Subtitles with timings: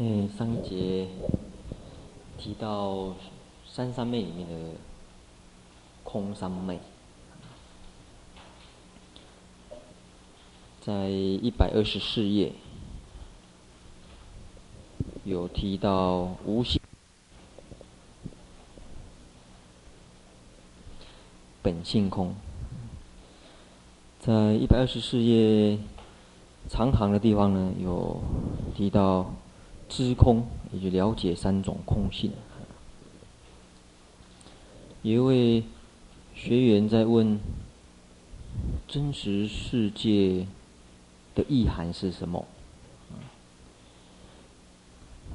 [0.00, 1.08] 嗯，上一节
[2.38, 3.16] 提到
[3.66, 4.54] 三三昧里面的
[6.04, 6.78] 空三昧，
[10.80, 12.52] 在一百二十四页
[15.24, 16.80] 有提到无性
[21.60, 22.36] 本性空，
[24.20, 25.76] 在一百二十四页
[26.68, 28.22] 长行的地方呢，有
[28.76, 29.28] 提到。
[29.88, 32.30] 知空，也就了解三种空性。
[35.02, 35.64] 有一位
[36.34, 37.38] 学员在问：
[38.86, 40.46] 真实世界
[41.34, 42.44] 的意涵是什么？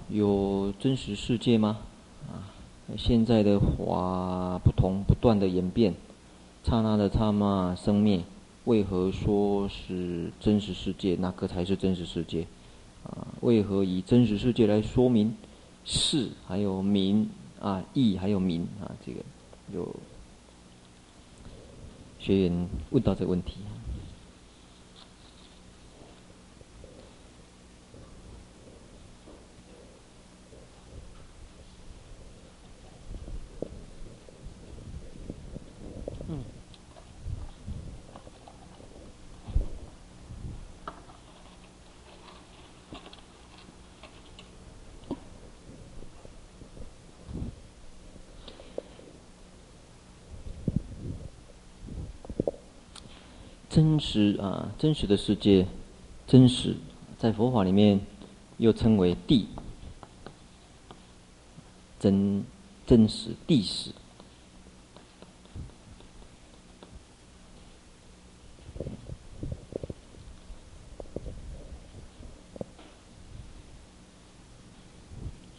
[0.10, 1.80] 有真实世界吗？
[2.28, 2.52] 啊，
[2.98, 5.96] 现在的法不同，不断的演变，
[6.64, 8.22] 刹那的刹那生灭，
[8.66, 11.16] 为何说是真实世界？
[11.16, 12.46] 哪个才是真实世界？
[13.04, 15.36] 啊，为何以真实世界来说明
[15.86, 18.92] 事，还有名啊义，还有名啊？
[19.06, 19.20] 这个
[19.74, 19.96] 有
[22.20, 23.58] 学员问到这个问题。
[53.74, 55.66] 真实啊，真实的世界，
[56.28, 56.76] 真实
[57.18, 58.00] 在佛法里面
[58.58, 59.46] 又称为谛，
[62.00, 62.44] 真
[62.86, 63.90] 真实谛实。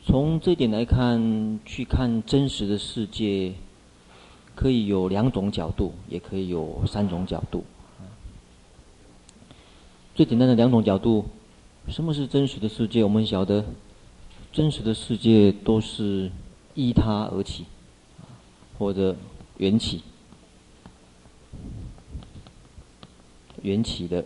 [0.07, 3.55] 从这点来看，去看真实的世界，
[4.55, 7.65] 可以有两种角度，也可以有三种角度。
[10.15, 11.25] 最简单的两种角度，
[11.89, 13.03] 什么是真实的世界？
[13.03, 13.65] 我们晓得，
[14.53, 16.31] 真实的世界都是
[16.77, 17.65] 依他而起，
[18.79, 19.17] 或者
[19.59, 20.03] 缘起，
[23.63, 24.25] 缘起的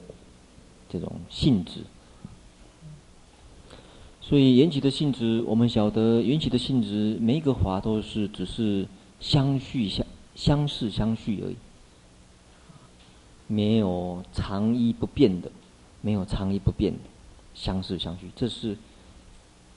[0.90, 1.80] 这种性质。
[4.20, 8.86] 所以缘起的性质，我们晓得缘起的性质，每一个法都是只是
[9.20, 11.56] 相续相相似相续而已，
[13.46, 15.50] 没有常依不变的。
[16.00, 16.94] 没有常依不变，
[17.54, 18.76] 相似相续，这是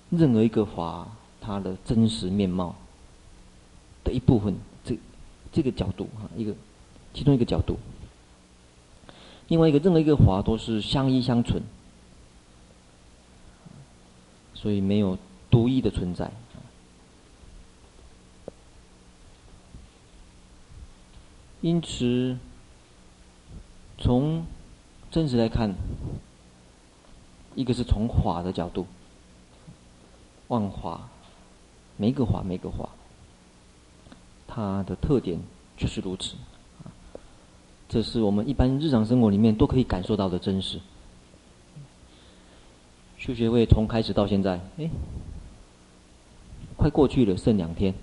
[0.09, 1.07] 任何一个法
[1.39, 2.75] 它的真实面貌
[4.03, 4.55] 的一部分。
[4.83, 4.97] 这
[5.51, 6.55] 这个角度哈，一个
[7.13, 7.77] 其中一个角度。
[9.47, 11.61] 另外一个，任何一个法都是相依相存，
[14.53, 15.17] 所以没有
[15.49, 16.31] 独一的存在。
[21.59, 22.37] 因此，
[23.97, 24.45] 从
[25.11, 25.75] 真实来看，
[27.53, 28.87] 一个是从法的角度，
[30.47, 31.09] 万法，
[31.97, 32.87] 每个法，每个法，
[34.47, 35.37] 它的特点
[35.75, 36.35] 就是如此。
[37.89, 40.79] 这是我们一般日常生活里面都可以感受到的真实。
[43.17, 44.89] 修学会从开始到现在，哎，
[46.77, 47.93] 快过去了，剩两天，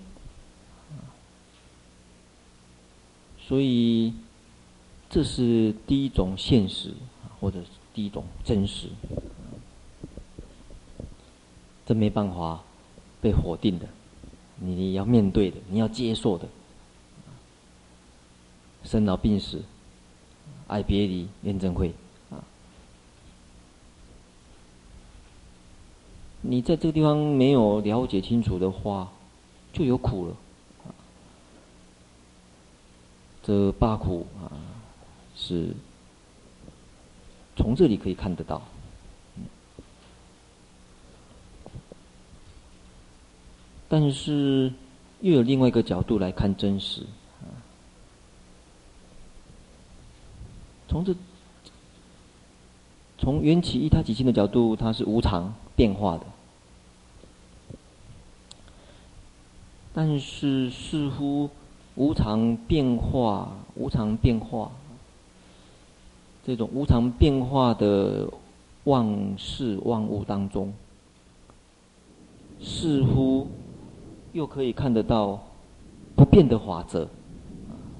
[3.40, 4.12] 所以。
[5.10, 6.92] 这是第一种现实，
[7.40, 8.88] 或者是第一种真实，
[11.86, 12.62] 这没办法
[13.22, 13.88] 被否定的，
[14.56, 16.46] 你要面对的，你要接受的，
[18.84, 19.62] 生老病死，
[20.66, 21.94] 爱别离，怨憎会，
[22.30, 22.44] 啊，
[26.42, 29.10] 你在这个地方没有了解清楚的话，
[29.72, 30.36] 就有苦了，
[33.42, 34.52] 这八苦啊。
[35.40, 35.72] 是，
[37.56, 38.60] 从这里可以看得到。
[43.88, 44.72] 但是
[45.20, 47.06] 又有另外一个角度来看真实。
[50.88, 51.14] 从这，
[53.18, 56.26] 从缘起一他起性的角度，它是无常变化的。
[59.94, 61.48] 但是似乎
[61.94, 64.70] 无常变化，无常变化。
[66.48, 68.26] 这种无常变化的
[68.84, 70.72] 万事万物当中，
[72.58, 73.48] 似乎
[74.32, 75.38] 又可以看得到
[76.16, 77.06] 不变的法则，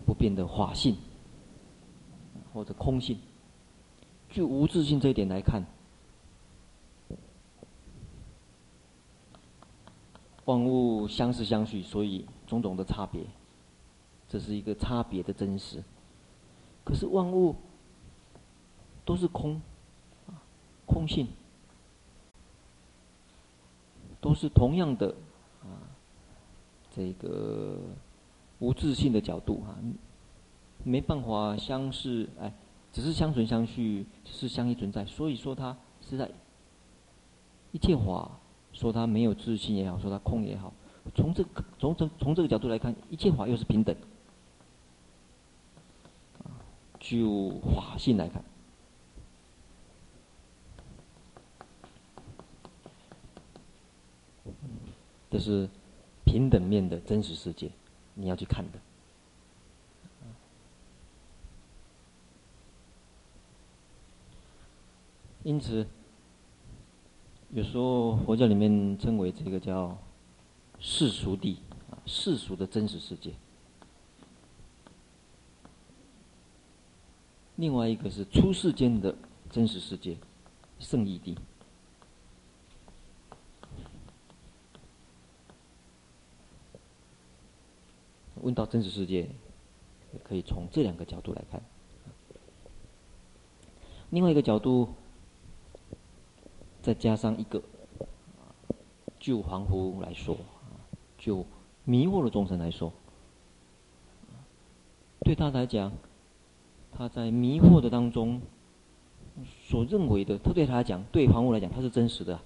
[0.06, 0.97] 不变的法性，
[2.55, 3.19] 或者空性。
[4.31, 5.62] 就无自性这一点来看，
[10.47, 13.21] 万物相似相续，所以种种的差别，
[14.27, 15.83] 这是一个差别的真实。
[16.83, 17.55] 可是万物
[19.08, 19.58] 都是空，
[20.84, 21.28] 空性，
[24.20, 25.14] 都是同样的
[25.62, 25.81] 啊，
[26.94, 27.78] 这个
[28.58, 29.81] 无自性的角度啊，
[30.84, 32.52] 没办法相视，哎，
[32.93, 35.06] 只是相存相续，只是相依存在。
[35.06, 36.31] 所以说它是在
[37.72, 38.31] 一切法，
[38.75, 40.75] 说它没有自性也好，说它空也好，
[41.14, 43.96] 从这个从从从这个角度来看，一切法又是平等。
[47.00, 48.44] 就法性来看，
[55.30, 55.69] 这是
[56.25, 57.70] 平等面的真实世界，
[58.14, 58.78] 你要去看的。
[65.44, 65.86] 因此，
[67.52, 69.96] 有时候佛教里面称为这个叫
[70.78, 71.58] 世俗地
[71.90, 73.32] 啊，世俗的真实世界。
[77.56, 79.14] 另外一个是出世间的
[79.50, 80.16] 真实世界，
[80.78, 81.36] 圣义地。
[88.43, 89.29] 问到真实世界，
[90.23, 91.62] 可以从这两个角度来看。
[94.11, 94.88] 另外一个角度，
[96.82, 97.62] 再加上一个，
[99.19, 100.37] 就凡夫来说，
[101.19, 101.44] 就
[101.85, 102.93] 迷惑的众生来说，
[105.20, 105.93] 对他来讲。
[106.90, 108.40] 他在迷惑的当中
[109.62, 112.37] 所认为的，他对他来讲，对凡夫来讲，他是真实的；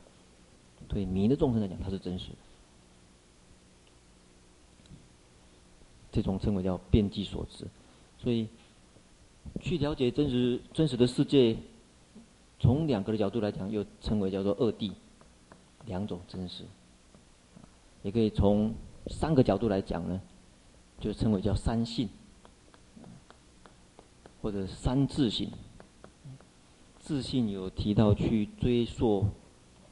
[0.89, 2.37] 对迷的众生来讲，他是真实的。
[6.13, 7.67] 这种称为叫遍计所知。
[8.19, 8.47] 所以，
[9.61, 11.57] 去了解真实真实的世界，
[12.61, 14.93] 从两个的角度来讲，又称为叫做二谛，
[15.87, 16.65] 两种真实。
[18.03, 18.73] 也可以从
[19.09, 20.21] 三个角度来讲呢，
[21.01, 22.09] 就称为叫三性。
[24.41, 25.53] 或者三自性，
[26.99, 29.25] 自性有提到去追溯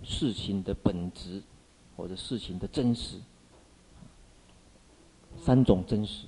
[0.03, 1.41] 事情的本质，
[1.97, 3.19] 或者事情的真实，
[5.41, 6.27] 三种真实，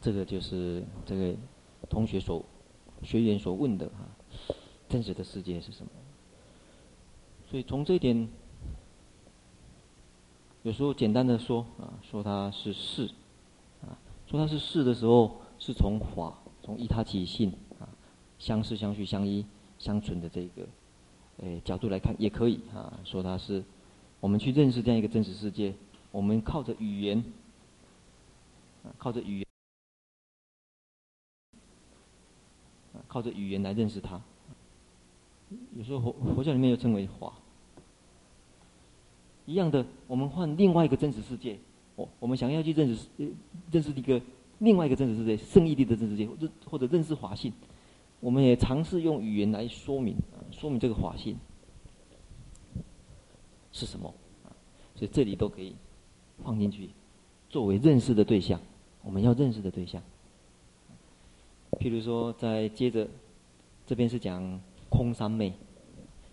[0.00, 1.34] 这个就是这个
[1.90, 2.44] 同学所
[3.02, 4.54] 学员所问的哈，
[4.88, 5.90] 真实的世界是什么？
[7.50, 8.28] 所以从这一点，
[10.62, 13.10] 有时候简单的说啊，说它是事。
[13.82, 13.98] 啊
[14.28, 17.84] 说它是事的时候，是从法，从依他起性啊，
[18.38, 19.44] 相似相续相依
[19.78, 20.66] 相存的这个，
[21.38, 22.98] 诶角度来看也可以啊。
[23.04, 23.62] 说它是，
[24.22, 25.74] 我们去认识这样一个真实世界，
[26.12, 27.24] 我们靠着语言，
[28.96, 29.46] 靠着语言，
[33.08, 34.20] 靠着语言来认识它。
[35.76, 37.32] 有时候佛佛教里面又称为法，
[39.44, 41.58] 一样的，我们换另外一个真实世界。
[41.96, 43.08] 我我们想要去认识
[43.72, 44.22] 认识一个
[44.60, 47.52] 另外一个真实世界，圣义地的真实世界，或者或者认识法性，
[48.20, 50.16] 我们也尝试用语言来说明，
[50.52, 51.36] 说明这个法性
[53.72, 54.12] 是什么
[54.44, 54.52] 啊，
[54.94, 55.74] 所以这里都可以
[56.44, 56.90] 放进去，
[57.48, 58.60] 作为认识的对象，
[59.02, 60.02] 我们要认识的对象。
[61.80, 63.08] 譬如说，再接着
[63.86, 65.54] 这边是讲空三昧，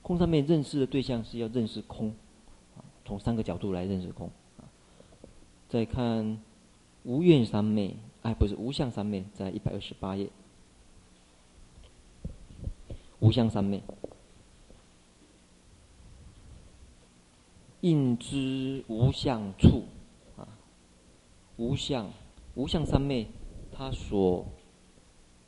[0.02, 2.14] 空三昧认识的对象是要认识空，
[3.06, 4.30] 从三个角度来认识空。
[5.70, 6.40] 再看
[7.04, 10.30] 无愿三昧，哎，不是无相三昧，在一百二十八页。
[13.20, 13.82] 无相三昧，
[17.82, 19.86] 应知无相处
[20.38, 20.48] 啊，
[21.58, 22.12] 无相
[22.56, 23.28] 无相三昧，
[23.72, 24.46] 他所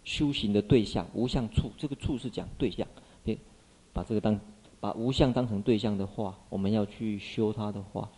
[0.04, 2.88] 修行的对象无相处，这个处是讲对象，
[3.24, 3.38] 别
[3.94, 4.40] 把这个当
[4.80, 8.10] 把无相当成对象的话，我们要去修它的话。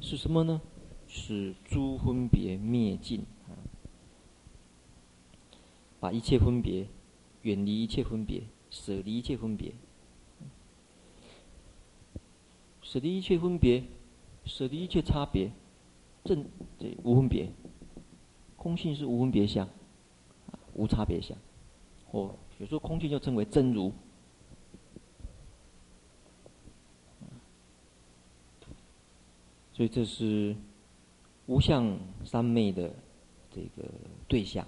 [0.00, 0.60] 是什么呢？
[1.06, 3.56] 是诸分别灭尽啊！
[5.98, 6.86] 把一切分别
[7.42, 9.72] 远离一切分别，舍离一切分别，
[12.88, 13.84] 舍离一切分别，
[14.46, 15.50] 舍离一切差别，
[16.24, 16.42] 正
[16.78, 17.50] 对无分别，
[18.56, 19.68] 空性是无分别相，
[20.72, 21.36] 无差别相，
[22.06, 23.92] 或有时候空性就称为真如。
[29.74, 30.56] 所以这是
[31.44, 32.90] 无相三昧的
[33.54, 33.86] 这个
[34.26, 34.64] 对象。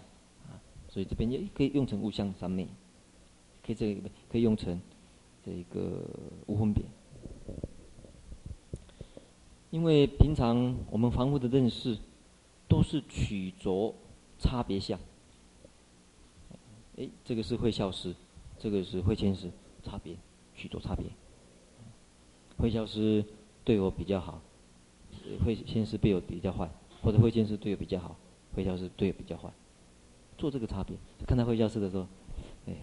[0.47, 0.61] 啊，
[0.91, 2.69] 所以这边也可以用成无相三昧，
[3.65, 4.79] 可以这个可以用成
[5.43, 6.05] 这个
[6.47, 6.85] 无分别，
[9.71, 11.97] 因为平常我们凡夫的认识
[12.69, 13.95] 都是取着
[14.39, 14.99] 差别相，
[16.97, 18.15] 哎，这个是会消失，
[18.59, 19.51] 这个是会迁失，
[19.83, 20.17] 差别
[20.55, 21.07] 取着差别，
[22.59, 23.25] 会消失
[23.65, 24.41] 对我比较好，
[25.45, 26.69] 会先是对我比较坏，
[27.03, 28.17] 或者会监师对我比较好，
[28.55, 29.51] 会消失对我比较坏，
[30.37, 30.97] 做这个差别。
[31.27, 32.07] 看到会消失的时候，
[32.67, 32.75] 哎，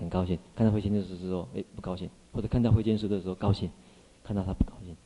[0.00, 3.70] 很高兴；看到会监师的时候，哎，不高兴；或者看到会监师的时候高兴，
[4.24, 4.96] 看到他不高兴。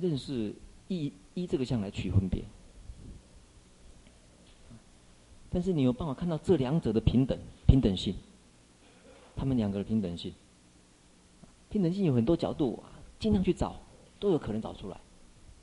[0.00, 0.54] 认识
[0.88, 2.44] 依依这个相来区分别，
[5.50, 8.14] 但是你有办法看到这两者的平等平等性，
[9.34, 10.32] 他们两个的平等性。
[11.68, 13.76] 平等性有很多角度啊，尽量去找，
[14.20, 15.00] 都有可能找出来。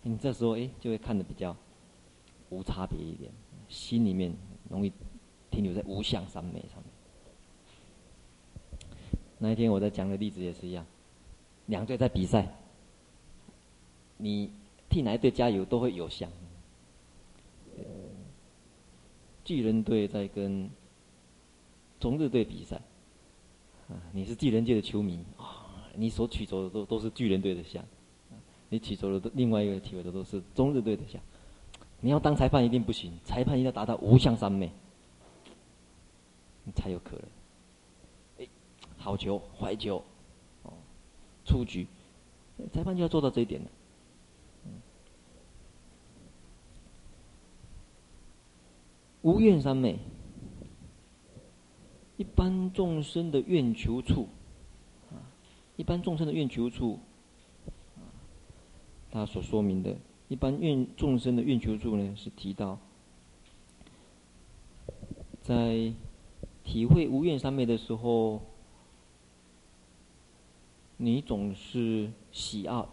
[0.01, 1.55] 你这时候哎，就会看的比较
[2.49, 3.31] 无差别一点，
[3.69, 4.33] 心里面
[4.69, 4.91] 容易
[5.49, 6.85] 停留在无相三昧上面。
[9.39, 10.85] 那一天我在讲的例子也是一样，
[11.67, 12.53] 两队在比赛，
[14.17, 14.50] 你
[14.89, 16.29] 替哪一队加油都会有相。
[19.43, 20.70] 巨人队在跟
[22.00, 22.77] 中日队比赛，
[23.89, 25.60] 啊，你是巨人界的球迷啊。
[25.96, 27.84] 你所取走的都都是巨人队的像，
[28.70, 31.22] 你取走的另外一个体会的都是中日队的像。
[32.00, 34.72] 你要当裁判一定不行，裁判一定要达到无相三昧，
[36.63, 37.25] 你才有可能。
[38.39, 38.48] 哎，
[38.98, 40.03] 好球坏球，
[41.46, 41.86] 出局，
[42.74, 43.67] 裁判就要做到这一点了。
[49.24, 49.98] 无愿三昧，
[52.18, 54.27] 一般众生的愿求处。
[55.10, 55.18] 啊
[55.75, 57.00] 一般众生的愿求处，
[59.10, 62.77] 他所说明的，一般愿众生的愿求处呢，是提到，
[65.42, 65.92] 在
[66.63, 68.42] 体会无愿三昧的时候，
[70.98, 72.86] 你总是喜爱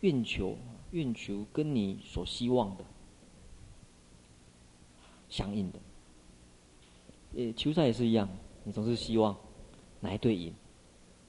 [0.00, 0.56] 愿求，
[0.90, 2.84] 愿求跟你所希望的
[5.34, 5.80] 相应的，
[7.34, 8.28] 呃，球赛也是一样，
[8.62, 9.36] 你总是希望
[9.98, 10.54] 哪一队赢。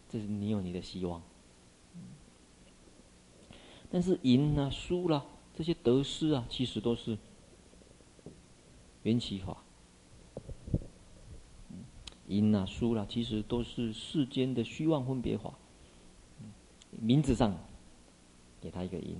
[0.07, 1.23] 这是你有你的希望，
[3.89, 7.17] 但是赢、啊、输了，这些得失啊，其实都是
[9.01, 9.57] 缘起法。
[12.27, 15.55] 赢、啊、输了，其实都是世间的虚妄分别法。
[16.91, 17.57] 名字上
[18.61, 19.17] 给他一个赢，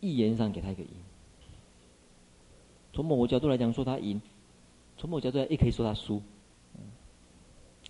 [0.00, 0.90] 意言上给他一个赢。
[2.98, 4.18] 从某个角度来讲，说他赢；
[4.96, 6.20] 从某个角度来，也可以说他输。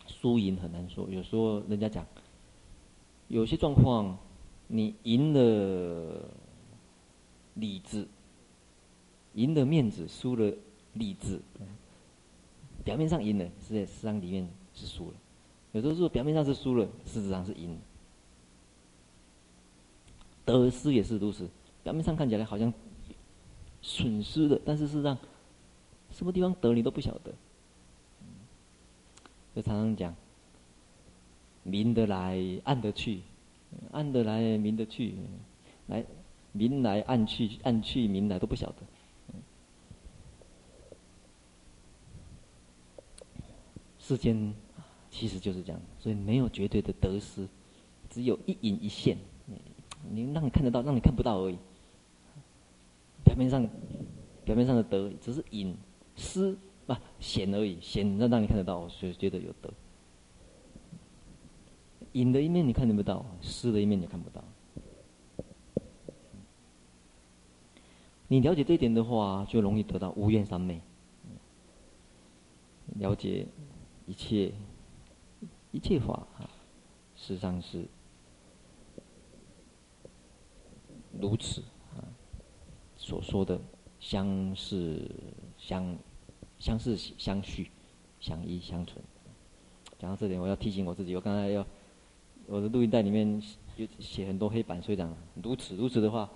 [0.07, 2.05] 输赢很难说，有时候人家讲，
[3.29, 4.19] 有些状况，
[4.67, 6.29] 你赢了
[7.55, 8.07] 理智，
[9.33, 10.53] 赢了面子，输了
[10.93, 11.41] 理智。
[12.85, 15.15] 表面上赢了，实际上里面是输了。
[15.73, 17.79] 有时候说表面上是输了，事实上是赢了。
[20.45, 21.49] 得失也是如此，
[21.83, 22.71] 表面上看起来好像
[23.89, 25.17] 损失的，但是事实上，
[26.11, 27.33] 什么地方得你都不晓得。
[29.57, 30.15] 就常常讲，
[31.63, 33.23] 明得来，暗得去，
[33.91, 35.15] 暗得来，明得去，
[35.87, 36.05] 来，
[36.53, 38.77] 明来暗去，暗去明来都不晓得。
[43.99, 44.55] 世间
[45.11, 47.49] 其实就是这样，所以没有绝对的得失，
[48.11, 49.17] 只有一隐一现，
[50.11, 51.59] 你让你看得到，让你看不到而已。
[53.29, 53.69] 表面上，
[54.43, 55.77] 表面上的德只是隐
[56.17, 56.57] 失。
[56.89, 59.71] 啊，显而已，显让让你看得到，所以觉得有德。
[62.13, 64.43] 隐的一面你看得不到，失的一面你看不到。
[68.27, 70.81] 你了解这一点的话，就容易得到无愿三昧。
[72.95, 73.47] 了解
[74.07, 74.55] 一切
[75.73, 76.49] 一切法啊，
[77.15, 77.87] 实上是
[81.21, 81.63] 如此，
[83.09, 83.61] 所说的
[83.99, 85.11] 相似
[85.57, 85.97] 相。
[86.59, 87.71] 相似、相续、
[88.19, 88.99] 相依、相存。
[89.97, 91.65] 讲到这点，我要提醒我自己，我刚才要
[92.49, 93.41] 我的录音带里面
[93.77, 96.29] 有写很多黑板，所以讲如此如此的话，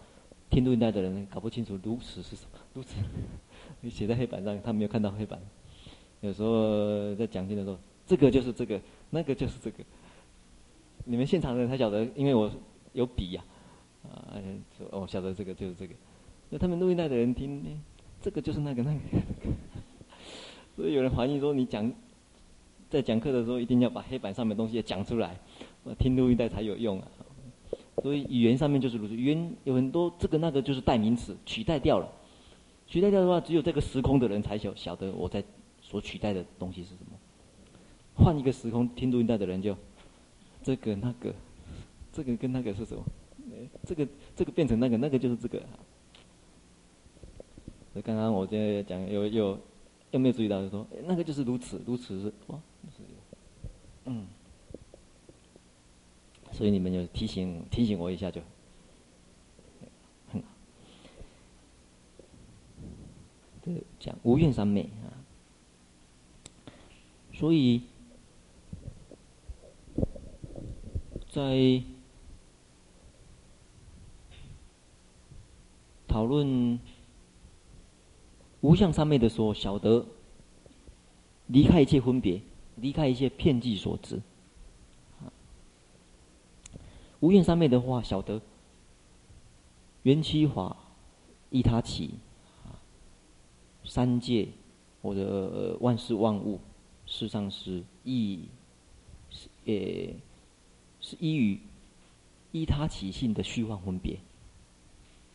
[0.49, 2.59] 听录音带的人搞不清楚如此是什么。
[2.73, 2.95] 如此，
[3.81, 5.37] 你写在黑板上，他没有看到黑板。
[6.21, 7.77] 有时候在讲经的时候，
[8.07, 9.83] 这个就是这个，那个就是这个。
[11.05, 12.49] 你们现场的人才晓得，因为我
[12.93, 13.45] 有笔呀，
[14.05, 14.39] 啊，
[14.93, 15.97] 我晓得这个就是这个。
[16.53, 17.81] 那他们录音带的人听，
[18.21, 19.01] 这个就是那个那个。
[20.77, 21.91] 所以有人怀疑说，你讲
[22.91, 25.35] 在讲课的时候，一定要把黑板上面东西也讲出来，
[25.99, 27.09] 听录音带才有用啊。
[28.03, 32.07] 所以语言上面就是如此，语言有很多这个那个就是代名词，取代掉了。
[32.87, 35.43] 取代掉的话，只有这个时空的人才晓晓得我在
[35.81, 37.13] 所取代的东西是什么。
[38.15, 39.75] 换一个时空听录音带的人就
[40.63, 41.35] 这个那个，
[42.13, 43.03] 这个跟那个是什么？
[43.87, 44.07] 这个
[44.37, 45.59] 这个变成那个，那个就是这个。
[47.93, 49.29] 所以刚刚我在讲有有。
[49.29, 49.59] 有
[50.13, 50.61] 有没有注意到？
[50.61, 52.61] 就说那个就是如此，如此是哇，
[52.95, 53.03] 是
[54.05, 54.27] 嗯。
[56.51, 58.43] 所以你们就提醒提醒我一下就
[60.31, 60.49] 很好。
[63.63, 65.17] 这讲无愿三昧啊，
[67.33, 67.81] 所以
[71.31, 71.83] 在
[76.07, 76.79] 讨论
[78.63, 80.07] 无相三昧的说，晓得
[81.49, 82.41] 离开一切分别，
[82.77, 84.23] 离开一切片计所执。
[87.19, 88.41] 无愿三昧的话，晓得
[90.05, 90.77] 缘起法
[91.51, 92.15] 依他起，
[93.85, 94.49] 三界
[95.03, 96.61] 或者万事万物，
[97.07, 98.45] 事实上是依，
[99.29, 99.73] 是呃
[101.01, 101.61] 是依于
[102.53, 104.21] 依他起性的虚幻分别，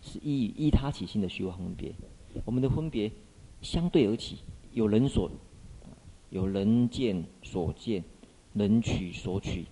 [0.01, 1.93] 是依于依他起性的虚幻分别。
[2.45, 3.11] 我们的分别
[3.61, 4.37] 相对而起，
[4.73, 5.29] 有人所，
[6.29, 8.03] 有人见所见，
[8.53, 9.65] 人取所取。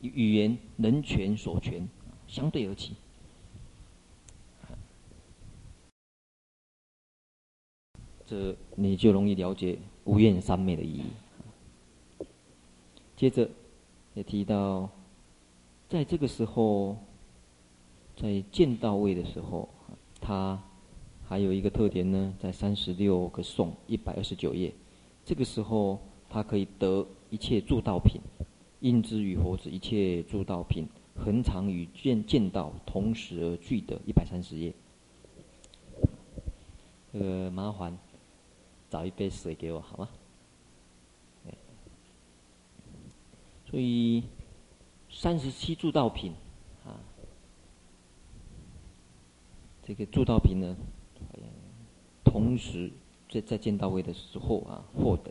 [0.00, 1.88] 语言人权所权，
[2.26, 2.96] 相对而起，
[8.26, 12.26] 这你就容易了解无愿三昧的意义。
[13.14, 13.48] 接着
[14.14, 14.90] 也提到，
[15.88, 16.96] 在这个时候，
[18.16, 19.68] 在见到位的时候，
[20.20, 20.60] 他
[21.32, 24.70] 还有一个特点呢，在三十六个颂一百二十九页，
[25.24, 25.98] 这个时候
[26.28, 28.20] 他可以得一切助道品。
[28.80, 30.86] 应知与佛子一切诸道品，
[31.16, 34.74] 恒常与见见道同时而具的，一百三十页。
[37.14, 37.96] 这个麻烦
[38.90, 40.08] 找一杯水给我好吗？
[43.70, 44.22] 所以
[45.08, 46.32] 三十七助道品
[46.84, 47.00] 啊，
[49.82, 50.76] 这个助道品呢，
[52.32, 52.90] 同时
[53.28, 55.30] 在在见到位的时候啊获得。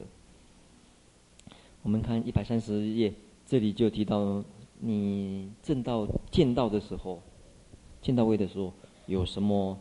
[1.81, 3.11] 我们看一百三十页。
[3.43, 4.41] 这里就提到，
[4.79, 7.21] 你证道见到的时候，
[8.01, 8.71] 见到位的时候，
[9.07, 9.77] 有什么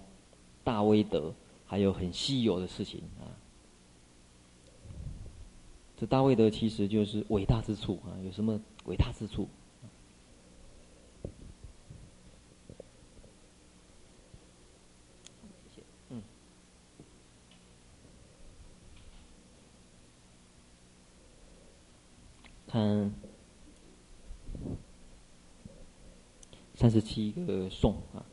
[0.64, 1.32] 大威德，
[1.66, 3.30] 还有很稀有的事情啊。
[5.96, 9.46] 这大威德其实就是伟大之处啊，有什么伟大之处？
[16.08, 16.22] 嗯，
[22.70, 23.12] 看。
[26.74, 28.24] 三十七个颂啊，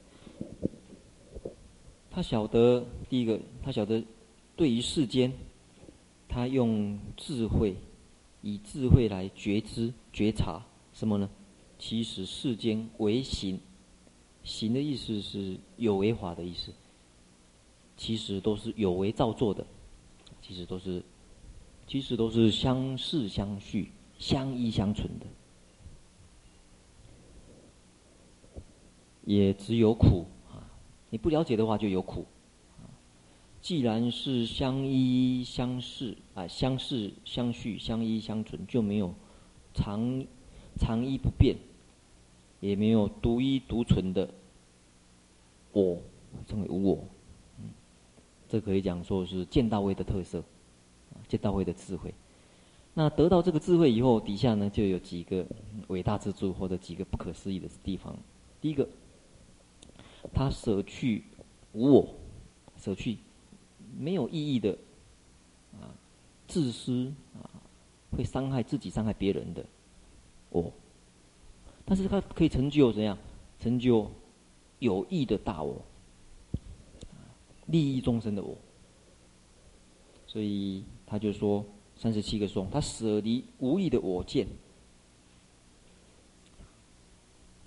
[2.10, 4.02] 他晓得第一个，他晓得
[4.56, 5.34] 对于世间，
[6.30, 7.76] 他用智慧，
[8.42, 11.30] 以智慧来觉知、觉察什么呢？
[11.78, 13.60] 其实世间为行，
[14.44, 16.72] 行的意思是有为法的意思，
[17.98, 19.68] 其实都是有为造作的，
[20.42, 21.04] 其实都是，
[21.86, 25.26] 其实都是相似相续、相依相存的。
[29.24, 30.64] 也只有苦啊！
[31.10, 32.26] 你不了解的话，就有苦。
[33.60, 39.14] 既然是相依相似啊，相似相续、相依相存，就没有
[39.74, 40.26] 常
[40.80, 41.58] 常依不变，
[42.62, 44.34] 也没有独一独存的
[45.74, 45.98] 我，
[46.48, 47.04] 称为无我。
[48.48, 50.42] 这可以讲说是见道位的特色，
[51.28, 52.14] 见道位的智慧。
[52.98, 55.46] 那得到这个智慧以后，底下呢就有几个
[55.90, 58.18] 伟大之处，或者几个不可思议的地方。
[58.60, 58.90] 第一个。
[60.34, 61.24] 他舍去
[61.74, 62.16] 无我，
[62.76, 63.18] 舍去
[63.98, 64.78] 没有意义的
[65.80, 65.94] 啊，
[66.48, 67.48] 自私啊，
[68.12, 69.64] 会伤害自己、伤害别人的
[70.50, 70.74] 我。
[71.86, 73.18] 但是他可以成就怎样？
[73.60, 74.12] 成就
[74.80, 75.82] 有益的大我，
[77.68, 78.58] 利益众生的我。
[80.26, 81.64] 所以他就说
[81.98, 84.48] 三十七个颂，他舍离无益的我见，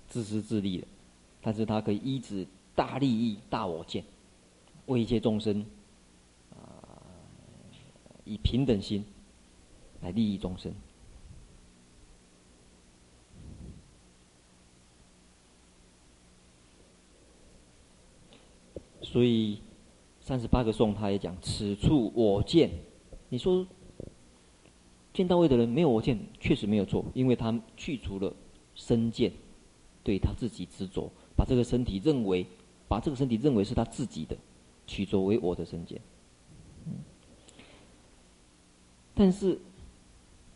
[0.07, 0.87] 自私自利的。
[1.41, 4.03] 但是他可以依止大利益、大我见，
[4.85, 5.65] 为一切众生
[6.51, 7.01] 啊，
[8.25, 9.03] 以平等心
[10.01, 10.71] 来利益众生。
[19.01, 19.59] 所以
[20.21, 22.69] 三十八个颂，他也讲此处我见。
[23.29, 23.65] 你说
[25.13, 28.33] 见到位的人没有我见，确实没有错，因为他去除了
[28.75, 29.31] 身见，
[30.03, 31.11] 对他自己执着。
[31.35, 32.45] 把这个身体认为，
[32.87, 34.37] 把这个身体认为是他自己的，
[34.85, 35.99] 取作为我的身见。
[39.13, 39.59] 但是，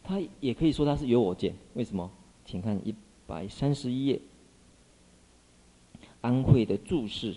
[0.03, 1.55] 他也可以说他是有我见。
[1.73, 2.09] 为什么？
[2.45, 2.93] 请看一
[3.25, 4.21] 百三十一页，
[6.21, 7.35] 安慧的注释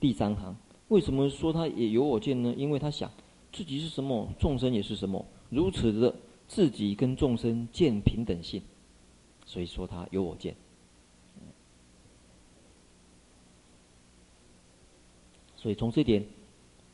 [0.00, 0.56] 第三行。
[0.88, 2.54] 为什么说他也有我见呢？
[2.56, 3.10] 因为他想
[3.58, 6.14] 自己是什么，众生也是什么，如此的
[6.46, 8.62] 自己跟众生见平等性，
[9.44, 10.54] 所以说他有我见。
[15.56, 16.24] 所以从这点，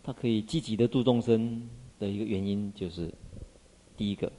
[0.02, 3.12] 他可以积极的度众生的一个原因，就是
[3.94, 4.32] 第一个，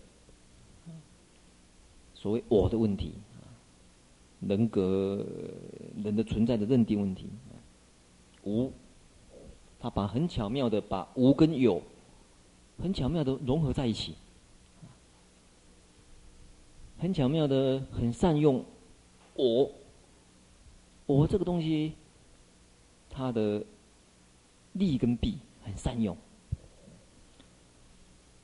[2.15, 3.13] 所谓我的问题，
[4.39, 5.23] 人格
[6.03, 7.27] 人的存在的认定问题，
[8.45, 8.71] 无，
[9.79, 11.79] 他把很巧妙的把无跟有，
[12.81, 14.15] 很巧妙的融合在一起，
[16.97, 18.63] 很巧妙的很善用
[19.35, 19.71] 我，
[21.05, 21.93] 我这个东西，
[23.09, 23.63] 它的。
[24.77, 26.17] 利跟弊很善用。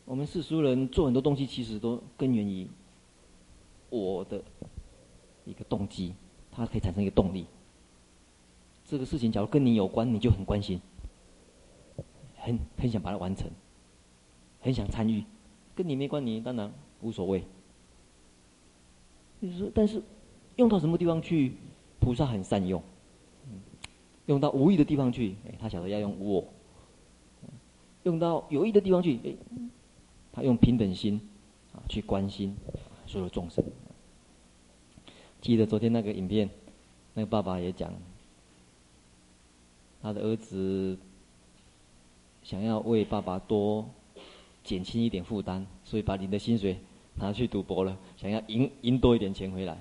[0.06, 2.66] 我们世俗人做很多东西，其实都根源于
[3.90, 4.42] 我的
[5.44, 6.14] 一个动机，
[6.50, 7.48] 它可以产生一个动力。
[8.86, 10.80] 这个事情假如跟你有关，你就很关心，
[12.38, 13.52] 很很想把它完成，
[14.62, 15.24] 很想参与。
[15.76, 16.72] 跟你没关，你当然
[17.02, 17.44] 无所谓。
[19.42, 20.02] 就是说，但是
[20.56, 21.54] 用到什么地方去，
[22.00, 22.82] 菩萨很善用。
[24.28, 26.44] 用到无义的地方去，哎，他晓得要用我；
[28.04, 29.36] 用到有意的地方去，哎，
[30.32, 31.20] 他用平等心
[31.74, 32.56] 啊去关心
[33.08, 33.66] 所有众生。
[35.42, 36.50] 记得昨天那个影片，
[37.16, 37.92] 那个爸爸也讲，
[40.02, 40.98] 他的儿子
[42.44, 43.90] 想要为爸爸多
[44.64, 46.78] 减轻一点负担，所以把你的薪水
[47.16, 49.74] 拿去赌博了，想要赢赢多一点钱回来，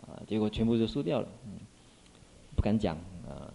[0.00, 1.28] 啊，结果全部就输掉了。
[2.54, 2.96] 不敢讲，
[3.28, 3.52] 啊，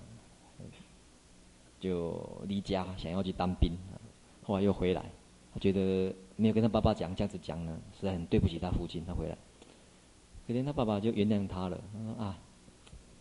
[1.79, 3.71] 就离家想要去当兵，
[4.43, 5.11] 后来又回来，
[5.53, 9.03] 他觉得没有跟他爸爸讲，这样子讲呢，实在很对不起他父亲。
[9.05, 9.37] 他回来，
[10.45, 12.37] 可怜他爸爸就原谅他了，他说啊，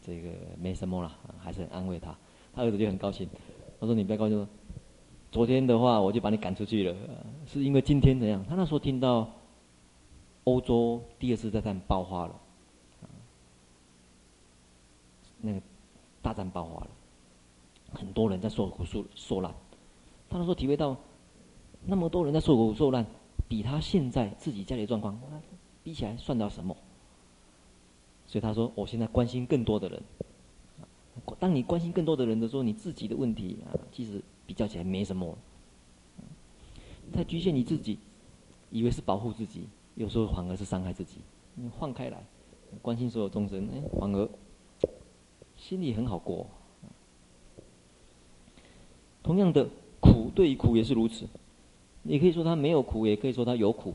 [0.02, 2.14] 这个没什么了，还是很安慰他。
[2.52, 3.28] 他儿子就很高兴，
[3.78, 4.46] 他说你不要高兴，
[5.30, 6.96] 昨天的话我就把你赶出去了，
[7.46, 8.44] 是因为今天怎样？
[8.48, 9.28] 他那时候听到
[10.44, 12.34] 欧洲第二次大战爆发了，
[15.40, 15.60] 那个。
[16.22, 16.90] 大战爆发了，
[17.94, 19.50] 很多人在受苦受受难。
[20.28, 20.94] 他那时候体会到，
[21.86, 23.06] 那么多人在受苦受难，
[23.48, 25.18] 比他现在自己家里状况，
[25.82, 26.76] 比起来算得了什么？
[28.26, 30.02] 所以他说：“我现在关心更多的人。
[31.38, 35.38] 当你关心更多的人的时候，你自己的问题啊，其实比较起来没什么。
[37.12, 38.00] 太局限你自己，
[38.72, 41.18] 以为是保护自己，有时候反而是伤害自己。
[41.54, 42.24] 你放开来，
[42.82, 44.28] 关心所有众生，哎，反而。”
[45.56, 46.48] 心里很好过。
[49.22, 49.68] 同样的，
[50.00, 51.28] 苦对于苦也是如此。
[52.02, 53.94] 你可以说他没有苦，也可以说他有苦。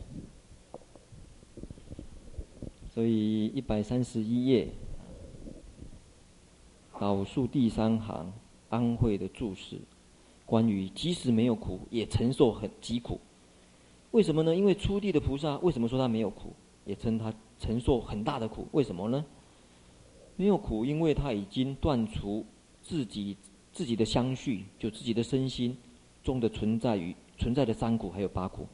[2.93, 4.69] 所以一百三十一页，
[6.97, 8.31] 倒数第三行，
[8.69, 9.81] 安慧的注释，
[10.45, 13.19] 关于即使没有苦，也承受很极苦。
[14.11, 14.55] 为什么呢？
[14.55, 16.53] 因为初地的菩萨，为什么说他没有苦，
[16.85, 18.67] 也称他承受很大的苦？
[18.71, 19.25] 为什么呢？
[20.37, 22.45] 没有苦，因为他已经断除
[22.81, 23.35] 自己
[23.71, 25.75] 自己的相续，就自己的身心
[26.23, 28.67] 中的存在于存在的三苦还有八苦。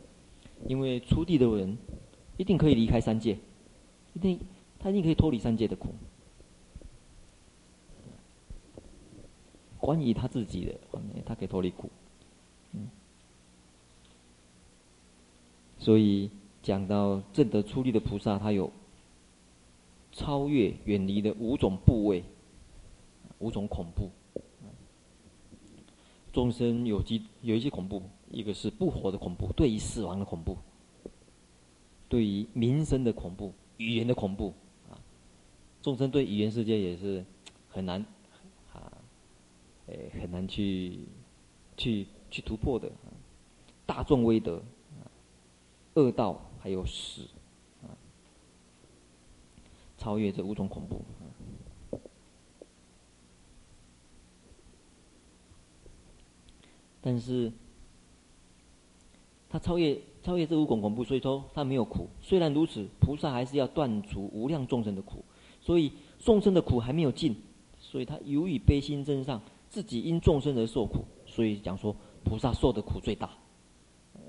[0.68, 1.78] 因为初地的人
[2.38, 3.38] 一定可以离开三界，
[4.14, 4.40] 一定
[4.78, 5.90] 他一定可以脱离三界的苦。
[9.82, 10.74] 关于他自己的，
[11.26, 11.90] 他可以脱离苦。
[12.72, 12.88] 嗯，
[15.78, 16.32] 所以
[16.64, 18.72] 讲到正得初地的菩萨，他有。
[20.14, 22.22] 超越远离的五种部位，
[23.40, 24.10] 五种恐怖。
[26.34, 30.58] 众生有几有一些恐怖，一个是不活的恐怖，对于死亡的恐怖，
[32.10, 34.54] 对于名声的恐怖，语言的恐怖
[34.90, 35.00] 啊。
[35.82, 37.24] 众生对语言世界也是
[37.70, 38.06] 很难，
[39.92, 41.00] 诶，很难去
[41.78, 42.92] 去去突破的。
[43.86, 44.62] 大众威德，
[45.96, 47.28] 恶道还有死。
[49.98, 51.00] 超越这五种恐怖，
[57.00, 57.52] 但是
[59.48, 62.10] 他超越超越这五种恐怖，所以说他没有苦。
[62.20, 65.24] 虽然如此，菩萨还是要断除无量众生的苦，
[65.62, 67.36] 所以众生的苦还没有尽，
[67.80, 69.40] 所以他由于悲心增上，
[69.72, 73.30] 自己因众生而受苦，所以讲说菩萨受的苦最大。
[74.14, 74.22] 呃，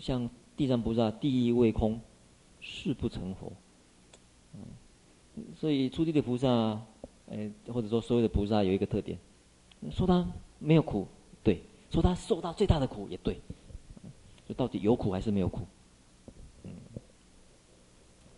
[0.00, 2.00] 像地藏菩萨地狱未空，
[2.60, 3.52] 誓不成佛。
[5.54, 6.48] 所以出地的菩萨，
[7.26, 9.16] 呃，或者说所有的菩萨有一个特点，
[9.92, 11.06] 说他没有苦，
[11.44, 11.56] 对；
[11.90, 13.40] 说他受到最大的苦，也对。
[14.46, 15.60] 就到底有苦还是没有苦？
[16.64, 16.70] 嗯，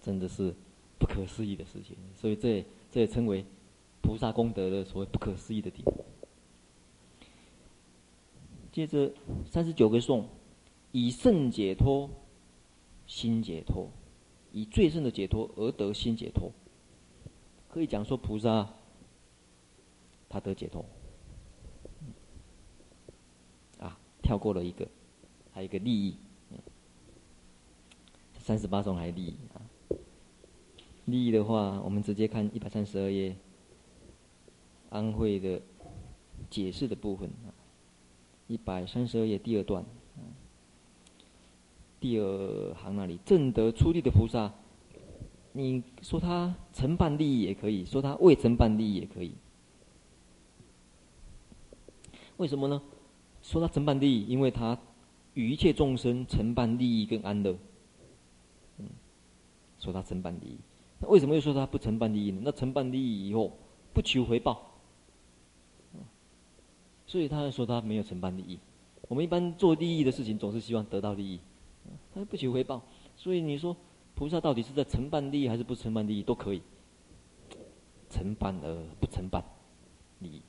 [0.03, 0.55] 真的是
[0.99, 1.97] 不可思议的事情。
[2.15, 3.43] 所以这这也称为
[4.03, 5.95] 菩萨功德的所谓不可思议的地方。
[8.77, 9.11] 接着
[9.47, 10.29] 三十九个颂，
[10.93, 12.11] 以胜解脱，
[13.07, 13.89] 心解脱，
[14.53, 16.53] 以最胜的解脱而得心解脱。
[17.71, 18.69] 可以讲说菩萨
[20.29, 20.85] 他得解脱。
[23.79, 24.87] 啊，跳过了一个，
[25.53, 26.19] 还有一个利益。
[28.37, 29.97] 三十八颂还利益啊。
[31.07, 33.35] 利益的话，我们直接看一百三十二页，
[34.91, 35.63] 安慧的
[36.51, 37.56] 解释的部分啊，
[38.49, 39.85] 一百三十二页第二段，
[41.99, 44.53] 第二行那里，正得出力的菩萨，
[45.53, 49.33] 你说他承办利益也可以说他未承办利益也可以，
[52.37, 52.81] 为什么呢？
[53.43, 54.79] 说他承办利益，因为他
[55.35, 57.57] 与一切众生承办利益跟安乐，
[59.79, 60.59] 说他承办利益。
[61.01, 62.43] 那为什么又说他不承办利益呢？
[62.45, 63.53] 那承办利益以后
[63.93, 64.76] 不求回报，
[67.07, 68.59] 所以他说他没有承办利益。
[69.09, 71.41] 我们一般做利益的事情，总是希望得到利益，
[72.15, 72.83] 他不求回报。
[73.17, 73.77] 所以你说
[74.15, 76.61] 菩萨到底是在承办利益还是不承办利益都可以，
[78.11, 79.45] 承办而不承办
[80.19, 80.43] 利益。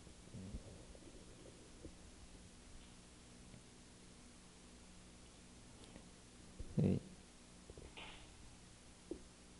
[6.75, 6.99] 对，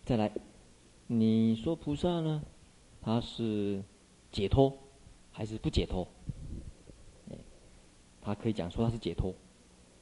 [0.04, 0.32] 再来。
[1.10, 2.44] 你说菩萨呢？
[3.02, 3.82] 他是
[4.30, 4.78] 解脱
[5.32, 6.06] 还是不解脱？
[8.28, 9.34] 他可以讲说他是解脱，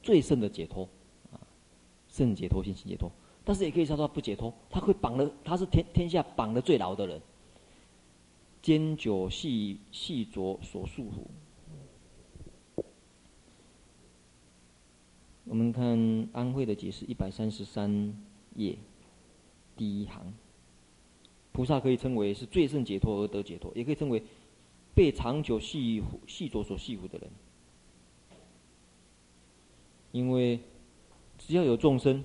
[0.02, 0.88] 最胜的解脱
[1.32, 1.38] 啊，
[2.08, 3.08] 圣解脱心性解脱。
[3.44, 7.22] 但是也可以说他不解脱，他会绑了，他是天天下绑的最牢的人，
[8.60, 12.82] 坚久系系着所束缚。
[15.44, 18.12] 我们看安慧的解释，一百三十三
[18.56, 18.76] 页
[19.76, 20.34] 第一行。
[21.52, 24.20] 菩萨可以称为是最胜解脱而得解脱，也可以称为
[24.96, 27.30] 被长久系系着所系缚的人。
[30.12, 30.60] 因为
[31.38, 32.24] 只要有众生，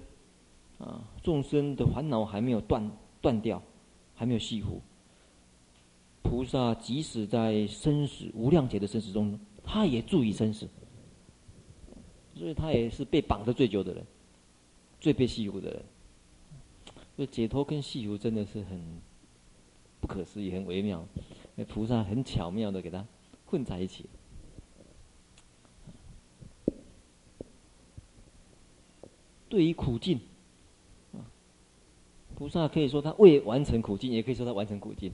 [0.78, 2.92] 啊，众生的烦恼还没有断
[3.22, 3.62] 断掉，
[4.16, 4.80] 还没有系缚，
[6.22, 10.68] 菩萨即使在生死无量劫的生死中，他也注意生死，
[12.36, 14.06] 所以他也是被绑的最久的人，
[15.00, 15.84] 最被戏服的人。
[17.16, 18.80] 所以解脱跟戏服真的是很。
[20.00, 21.08] 不可思议，很微妙，
[21.54, 23.06] 那菩萨很巧妙的给他
[23.46, 24.10] 混在一起。
[29.52, 30.22] 对于苦境，
[32.36, 35.12] 菩萨可以说他未完成苦境，也可以说他完成苦境，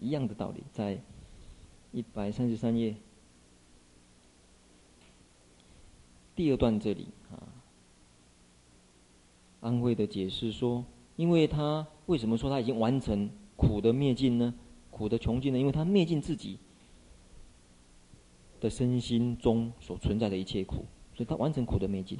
[0.00, 1.00] 一样的道理，在
[1.92, 2.96] 一百三十三页
[6.34, 7.38] 第二段这里啊，
[9.60, 13.30] 安慧的解释说，因为他为什么说他已经完成？
[13.56, 14.52] 苦的灭尽呢？
[14.90, 15.58] 苦的穷尽呢？
[15.60, 16.58] 因为他灭尽自己
[18.60, 22.18] 的身心中所存在的一切苦，所以他完成苦的灭尽。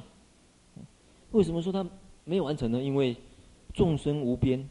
[1.35, 1.85] 为什么说他
[2.23, 2.81] 没有完成呢？
[2.81, 3.17] 因为
[3.73, 4.69] 众生无边，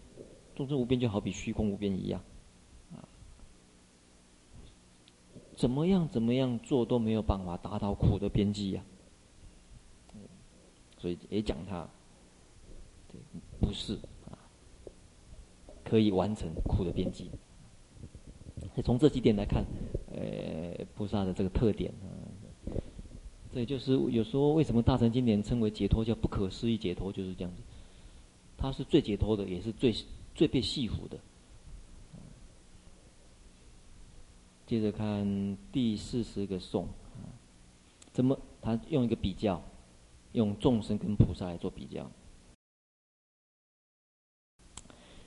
[0.57, 2.23] 众生无边就好比虚空无边一样，
[2.93, 3.05] 啊，
[5.55, 8.83] 怎么样怎么样做都没有办法达到苦的边际呀。
[10.97, 11.87] 所以也讲他，
[13.61, 14.33] 不是啊。
[15.85, 17.31] 可以完成苦的边际。
[18.83, 19.63] 从这几点来看，
[20.11, 22.09] 呃，菩萨的这个特点啊，
[23.55, 27.63] 对就是有时候为什么大乘经典称为解脱，叫不可思议解脱，就是这样子。
[28.59, 29.95] 他是最解脱的，也是最
[30.35, 31.17] 最被戏服的。
[34.67, 36.89] 接着看第四十个颂，
[38.13, 39.63] 怎么他用一个比较，
[40.33, 42.11] 用众生跟菩萨来做比较。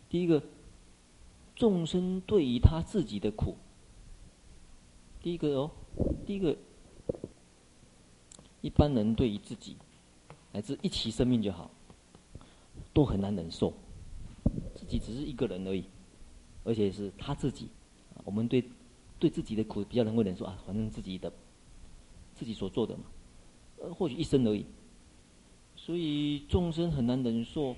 [0.10, 0.44] 第一个，
[1.56, 3.56] 众生对于他自己的苦，
[5.22, 5.72] 第一个哦，
[6.26, 6.58] 第一个，
[8.62, 9.78] 一般人对于自己，
[10.52, 11.70] 乃至一期生命就好，
[12.93, 13.74] 都很难忍受，
[14.76, 15.84] 自己只是一个人而已，
[16.63, 17.70] 而且是他自己，
[18.24, 18.63] 我们对
[19.20, 21.32] 对自己的苦比较能够忍受啊，反正自己的，
[22.36, 23.04] 自己所做的嘛，
[23.82, 24.65] 呃，或许一生而已，
[25.76, 27.76] 所以众生很难忍受。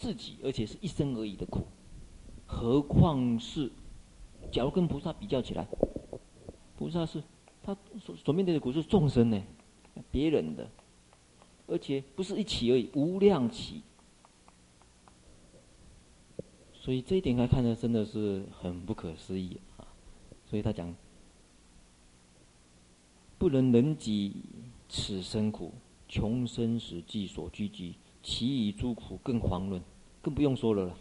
[0.00, 1.66] 自己，而且是一生而已的苦，
[2.46, 3.68] 何况是，
[4.52, 5.66] 假如跟菩萨比较起来，
[6.76, 7.20] 菩萨是
[7.68, 9.42] 他所所面对的苦是众生呢，
[10.10, 10.66] 别人的，
[11.66, 13.82] 而且不是一起而已，无量起，
[16.72, 19.84] 所以这一点来看呢，真的是很不可思议啊！
[20.48, 20.94] 所以他讲，
[23.36, 24.32] 不能忍己
[24.88, 25.70] 此生苦，
[26.08, 27.94] 穷生死际所居集。
[28.22, 29.82] 其余诸苦更遑论，
[30.22, 30.96] 更不用说了了。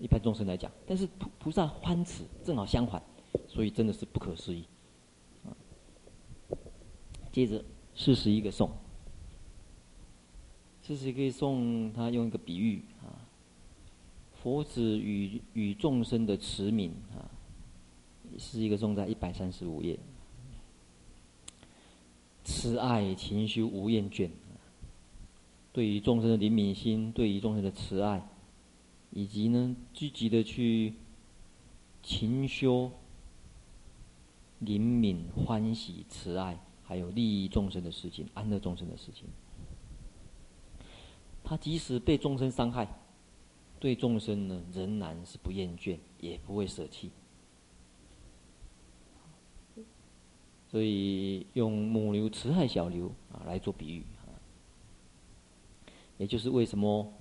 [0.00, 3.00] 一般众生来讲，但是菩菩萨欢此，正好相反，
[3.46, 4.64] 所以真的是不可思议。
[7.36, 7.62] 接着
[7.94, 8.70] 四十一个颂，
[10.82, 13.12] 这是可以送他用一个比喻啊，
[14.40, 17.28] 佛子与与众生的慈悯啊，
[18.38, 19.98] 是一个颂在一百三十五页。
[22.42, 24.30] 慈爱勤修无厌倦，
[25.74, 28.26] 对于众生的怜悯心，对于众生的慈爱，
[29.10, 30.94] 以及呢积极的去
[32.02, 32.90] 勤修
[34.62, 39.24] 怜悯、欢喜、慈爱，还有利益众生的事情、安乐众生的事情。
[41.42, 42.88] 他即使被众生伤害，
[43.78, 47.10] 对众生呢仍然是不厌倦，也不会舍弃。
[50.68, 54.34] 所以用母牛慈爱小牛啊来做比喻啊，
[56.18, 57.12] 也就是为什么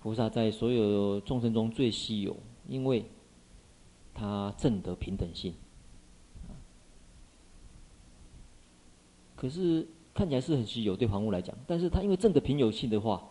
[0.00, 2.36] 菩萨在所有众生中最稀有，
[2.68, 3.06] 因为
[4.12, 5.54] 他证得平等性。
[9.42, 13.28] 可是看起来是很稀有，对房屋来讲，但是他因为正的平有性的话，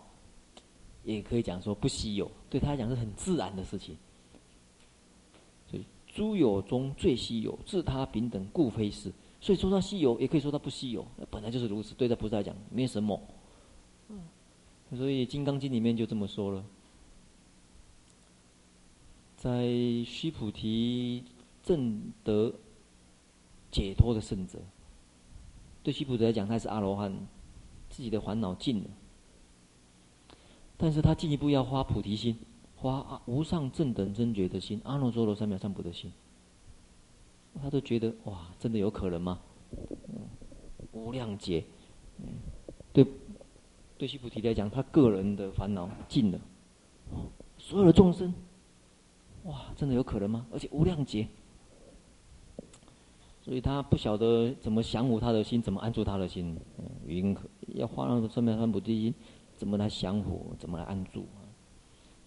[1.06, 3.96] 也可以讲说不稀有，对他来讲是很自然的事情。
[5.70, 9.10] 所以诸有中最稀有，自他平等，故非是。
[9.40, 11.96] 所以说它稀有，也可以说它不稀有，本来就是如此。
[11.96, 13.18] 对待菩萨来讲，没什么。
[14.98, 16.66] 所以《金刚经》里面就这么说了，
[19.38, 19.66] 在
[20.06, 21.24] 须菩提
[21.64, 22.54] 正得
[23.72, 24.60] 解脱的圣者，
[25.84, 27.12] 对须菩提来讲，他是阿罗汉，
[27.90, 28.90] 自己的烦恼尽了，
[30.78, 32.38] 但是他进一步要发菩提心，
[32.82, 36.12] 发无上正等正觉的心，阿耨多罗三藐三菩提心。
[37.62, 39.40] 他都觉得哇，真的有可能吗？
[40.94, 41.64] 无量劫，
[42.94, 43.06] 对，
[43.98, 46.40] 对须菩提来讲，他个人的烦恼尽了，
[47.58, 48.34] 所有的众生，
[49.44, 50.46] 哇，真的有可能吗？
[50.52, 51.28] 而且无量劫，
[53.44, 59.14] 所以他不晓得怎么降伏他的心，怎么安住他的心，嗯，云可要化那个三藐三菩提心，
[59.56, 61.26] 怎么来降伏，怎么来安住？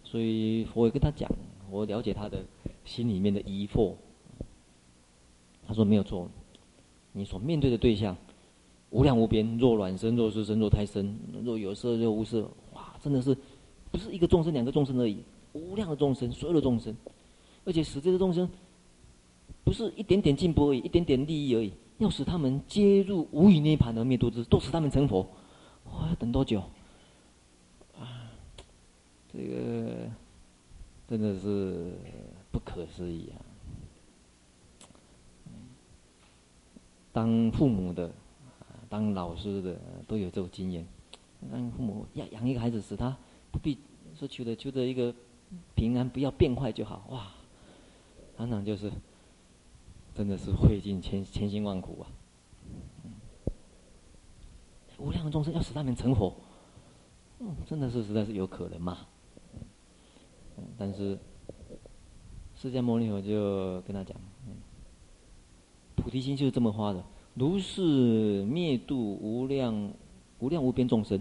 [0.03, 1.31] 所以我也跟他讲，
[1.71, 2.45] 我了解他的
[2.85, 3.95] 心里面的疑惑。
[5.67, 6.29] 他说没有错，
[7.13, 8.17] 你所面对的对象
[8.91, 12.43] 无量无边，若卵生，若湿生，若胎生，若有色，若无色，
[12.75, 13.37] 哇，真的是
[13.91, 15.23] 不是一个众生、两个众生而已，
[15.53, 16.95] 无量的众生，所有的众生，
[17.65, 18.49] 而且使这些众生
[19.65, 25.27] 不是一点点进步而已，一点点利益而已，要使他们皆入无余涅槃而灭度之，都使他们成佛，
[25.87, 26.61] 哇，要等多久？
[27.99, 28.31] 啊，
[29.33, 30.09] 这个
[31.09, 31.93] 真的是
[32.53, 33.41] 不可思议啊！
[37.13, 38.11] 当父母的，
[38.89, 40.87] 当老师的，都有这种经验。
[41.51, 43.17] 当父母要养一个孩子时，他
[43.53, 43.79] 不必
[44.19, 45.15] 说求的求的一个
[45.75, 47.07] 平安，不要变坏就好。
[47.11, 47.29] 哇，
[48.37, 48.91] 常常就是
[50.15, 52.07] 真的是费尽千千辛万苦啊！
[54.99, 56.33] 无量的众生要使他们成佛，
[57.41, 58.99] 嗯，真的是实在是有可能嘛？
[60.79, 61.19] 但是
[62.55, 64.17] 释迦牟尼佛就跟他讲。
[65.97, 67.03] 菩提心就是这么花的，
[67.35, 69.93] 如是灭度无量
[70.39, 71.21] 无量无边众生，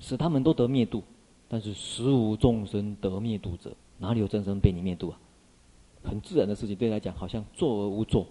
[0.00, 1.04] 使他们都得灭度，
[1.46, 5.20] 但是实无众生得灭度者，哪里有众生被你灭度啊？
[6.06, 8.26] 很自然的事情，对他讲好像做而无做。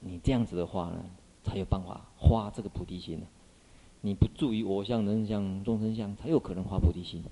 [0.00, 1.04] 你这样子的话呢，
[1.42, 3.26] 才有办法发这个菩提心呢。
[4.02, 7.22] 你不注意我相、人相、众生相，才有可能发菩提心。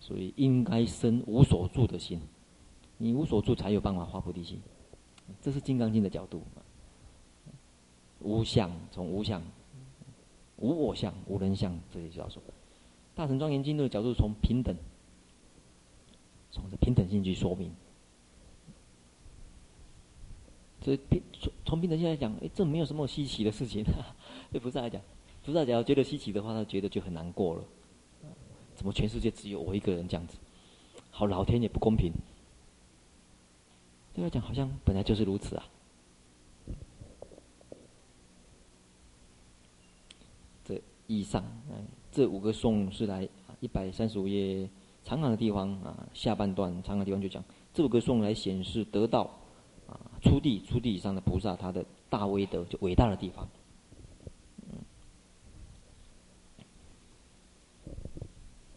[0.00, 2.20] 所以应该生无所住的心。
[2.98, 4.60] 你无所住，才有办法发菩提心。
[5.40, 6.42] 这是《金刚经》的角度。
[8.20, 9.42] 无相，从无相、
[10.56, 12.40] 无我相、无人相这些角度；
[13.14, 14.76] 《大乘庄严经》的角度从平等，
[16.52, 17.74] 从这平等性去说明。
[20.80, 23.84] 这平从从平等性来讲，哎，这没有什么稀奇的事情。
[24.52, 25.00] 对菩萨来讲，
[25.44, 27.64] 菩萨只要觉得稀奇的话，他觉得就很难过了。
[28.74, 30.36] 怎么全世界只有我一个人这样子？
[31.10, 32.12] 好，老天也不公平。
[34.14, 35.64] 对他讲，好像本来就是如此啊。
[40.64, 41.44] 这以上，
[42.10, 43.28] 这五个颂是来
[43.60, 44.68] 一百三十五页
[45.04, 47.42] 长行的地方啊，下半段长行的地方就讲
[47.74, 49.30] 这首歌颂来显示得道
[49.88, 53.48] 啊，初地、初地以上的菩萨他的大威德，就伟大的地方。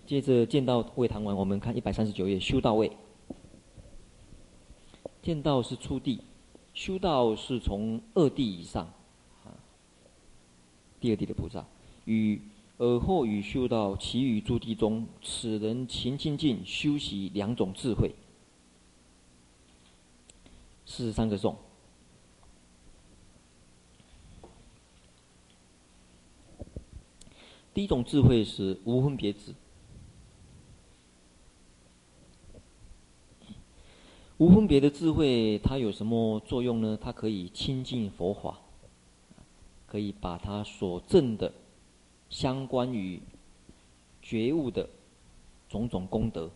[0.06, 2.92] 接着见道位谈完，我们看一百三十九页修道位。
[5.24, 6.22] 见道是初地，
[6.76, 8.86] 修道是从二地以上，
[9.44, 9.50] 啊，
[11.00, 11.66] 第二地的菩萨，
[12.06, 12.40] 与
[12.78, 18.14] 尔后与修道，其余诸地中，此人勤精进修习两种智慧，
[20.86, 21.56] 四十三个颂。
[27.74, 29.54] 第一种智慧是无分别智。
[34.38, 36.98] 无分别的智慧，它有什么作用呢？
[37.02, 38.60] 它可以亲近佛法，
[39.88, 41.54] 可以把它所证的
[42.30, 43.22] 相关于
[44.22, 44.90] 觉悟的
[45.70, 46.50] 种种功德，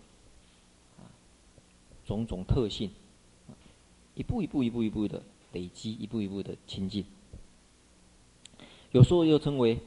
[2.06, 2.92] 种种特性，
[4.16, 7.06] 一步一步、一步一步的累积，一步一步的亲近。
[8.92, 9.80] 有时候又称为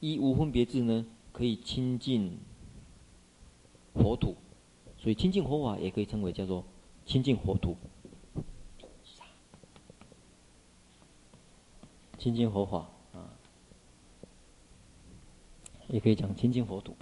[0.00, 2.38] 一无分别智呢，可以亲近
[3.94, 4.36] 佛土，
[4.98, 6.64] 所以亲近佛法也可以称为叫做。
[7.06, 7.76] 亲近佛土，
[12.16, 13.28] 亲近佛法啊，
[15.94, 16.96] 也可以讲清净佛土，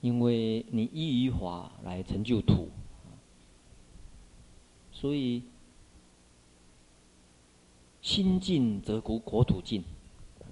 [0.00, 2.70] 因为你依于法来成就土，
[4.90, 5.42] 所以
[8.00, 9.84] 心净则国国土净。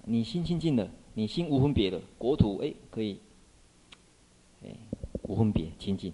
[0.04, 3.18] 你心清净了，你心无分别了国土哎可以。
[4.62, 4.76] 哎，
[5.22, 6.12] 无分别清净。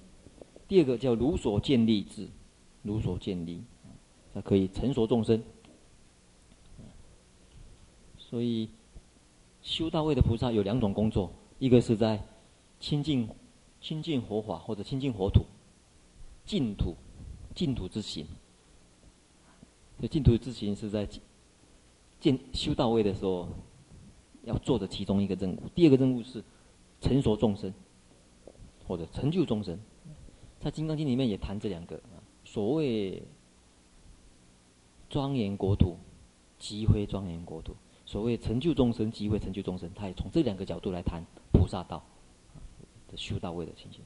[0.68, 2.28] 第二个叫如所见立智，
[2.84, 3.64] 如所见利，
[4.32, 5.42] 它可以成熟众生。
[8.28, 8.68] 所以
[9.62, 12.22] 修到位的菩萨有两种工作，一个是在
[12.80, 13.28] 亲近
[13.80, 15.44] 亲近佛法或者亲近佛土，
[16.44, 16.94] 净土
[17.54, 18.26] 净土之行。
[20.00, 21.08] 这净土之行是在
[22.20, 23.48] 见修到位的时候
[24.44, 25.62] 要做的其中一个任务。
[25.74, 26.42] 第二个任务是
[27.00, 27.72] 成熟众生。
[28.88, 29.76] 或者成就众生，
[30.60, 32.00] 在《金刚经》里面也谈这两个。
[32.44, 33.20] 所谓
[35.10, 35.96] 庄严国土，
[36.56, 37.72] 即非庄严国土；
[38.07, 39.90] 所谓成就众生，即为成就众生。
[39.94, 42.02] 他也从这两个角度来谈菩萨道
[43.11, 44.00] 的修到位的情形。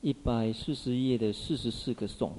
[0.00, 2.32] 一百四十页的四十四个颂，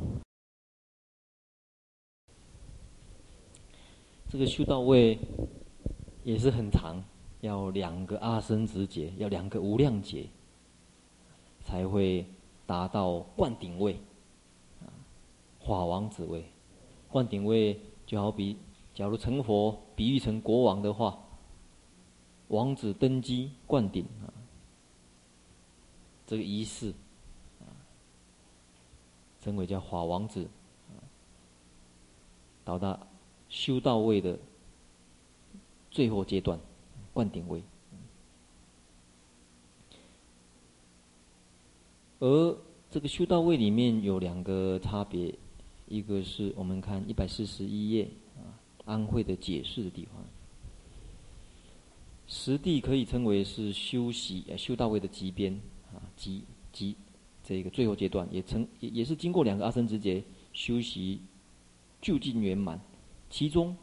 [4.27, 5.17] 这个修到位
[6.23, 7.01] 也是很长。
[7.41, 10.27] 要两个阿僧只劫，要两个无量劫，
[11.63, 12.23] 才会
[12.67, 13.97] 达到灌顶位，
[15.65, 16.45] 法王子位。
[17.09, 18.57] 灌顶位就好比，
[18.93, 21.17] 假如成佛，比喻成国王的话，
[22.49, 24.33] 王子登基灌顶啊，
[26.27, 26.93] 这个仪式
[27.61, 27.65] 啊，
[29.41, 30.47] 称为叫法王子，
[32.63, 32.99] 到达
[33.49, 34.37] 修道位的
[35.89, 36.59] 最后阶段。
[37.13, 37.61] 灌顶位，
[42.19, 42.57] 而
[42.89, 45.35] 这个修道位里面有两个差别，
[45.89, 48.09] 一个是我们看一百四十一页，
[48.91, 50.21] 安慧的解释的地方，
[52.27, 55.53] 实地可以称为是修习呃修到位的极边
[55.93, 56.97] 啊，极极
[57.41, 60.21] 这个最后阶段，也称也也是经过两个阿僧只劫
[60.51, 61.21] 修习
[62.01, 62.81] 究竟圆满，
[63.29, 63.75] 其中。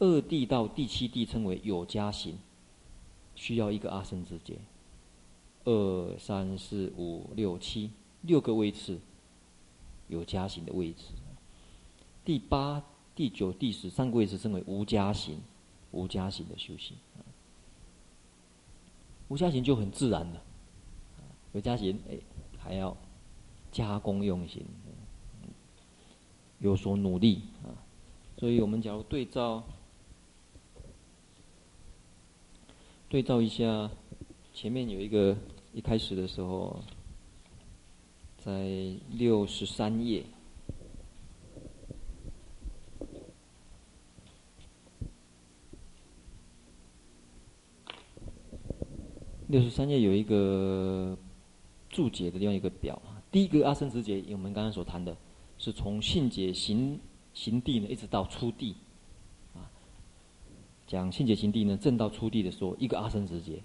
[0.00, 2.38] 二地到第七地称为有加行，
[3.34, 4.56] 需要一个阿僧只劫。
[5.64, 7.90] 二三四五六七
[8.22, 9.00] 六个位次，
[10.06, 11.06] 有加行的位置。
[12.24, 12.84] 第八、
[13.18, 15.40] 第九、第十三个位置称为无加行，
[15.90, 16.96] 无加行的修行。
[19.26, 20.40] 无加行就很自然了，
[21.50, 22.16] 有加行哎
[22.56, 22.96] 还要
[23.72, 24.64] 加功用行，
[26.60, 27.74] 有所努力啊。
[28.38, 29.64] 所以我们假如对照。
[33.08, 33.90] 对照一下，
[34.54, 35.36] 前面有一个
[35.74, 36.80] 一开始的时候，
[38.36, 40.24] 在六十三页，
[49.48, 51.16] 六十三页有一个
[51.88, 53.16] 注解的另外一个表啊。
[53.32, 55.16] 第一个阿僧只劫，我们刚刚所谈的，
[55.56, 57.00] 是从信解行
[57.32, 58.76] 行地呢，一直到初地。
[59.54, 59.64] 啊
[60.86, 63.62] 讲信解行地呢，正到初地的时候，一个阿僧只劫。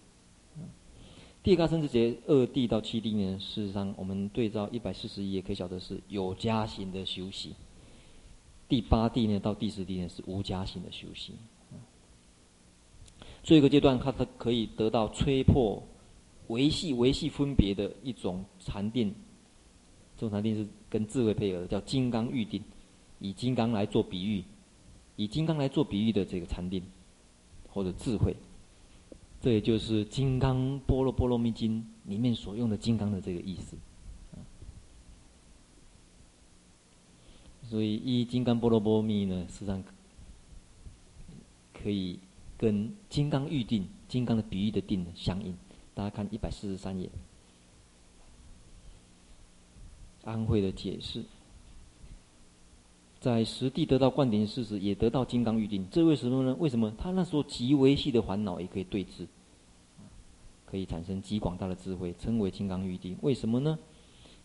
[1.42, 7.54] 第二个阿僧只劫，二地到七地呢，事实上我们对照一百四十一页，可以晓得是有加行的修行。
[8.70, 11.36] 第八地呢到第十地呢是无加行的修行。
[13.44, 15.84] 最后一个阶段，它它可以得到吹破
[16.48, 19.14] 维系维系分别的一种禅定。
[20.18, 22.64] 这种禅定是跟智慧配合的，叫金刚预定，
[23.20, 24.44] 以金刚来做比喻，
[25.18, 26.82] 以金刚来做比喻的这个禅定。
[27.76, 28.36] 或者智慧，
[29.42, 33.76] 这也就是《金刚般若波罗蜜经》里面所用的“金刚”的这个意思。
[37.64, 39.84] 所以，依《金刚般若波罗蜜》呢，实际上
[41.74, 42.20] 可以
[42.64, 45.54] 跟“金刚预定”、“金刚”的比喻的“定”相应。
[45.94, 47.10] 大家看一百四十三页，
[50.24, 51.26] 安慧的解释。
[53.20, 55.86] 在实地得到灌顶事时，也得到金刚预定。
[55.92, 56.56] 这为什么呢？
[56.58, 59.28] 为什么他那时候极微细的烦恼也可以对治，
[60.66, 63.18] 可以产生极广大的智慧，称为金刚预定？
[63.22, 63.78] 为什么呢？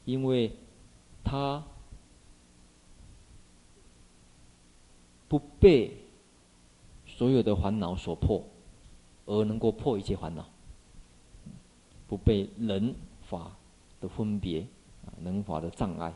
[0.04, 0.50] 因为
[1.22, 1.64] 他
[5.28, 5.96] 不被
[7.18, 8.40] 所有的烦恼所破，
[9.26, 10.48] 而能够破一切烦恼，
[12.06, 13.56] 不被人法
[14.00, 14.60] 的分别
[15.04, 16.14] 啊，能法的障碍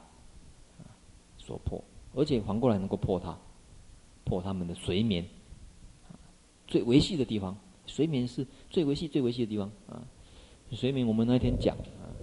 [1.38, 1.82] 所破。
[2.14, 3.36] 而且反过来能够破它，
[4.22, 5.26] 破他们的随眠，
[6.68, 10.06] 最维系的地方，随眠是最维系、最维系的地方啊。
[10.70, 12.14] 随眠我们那天讲啊，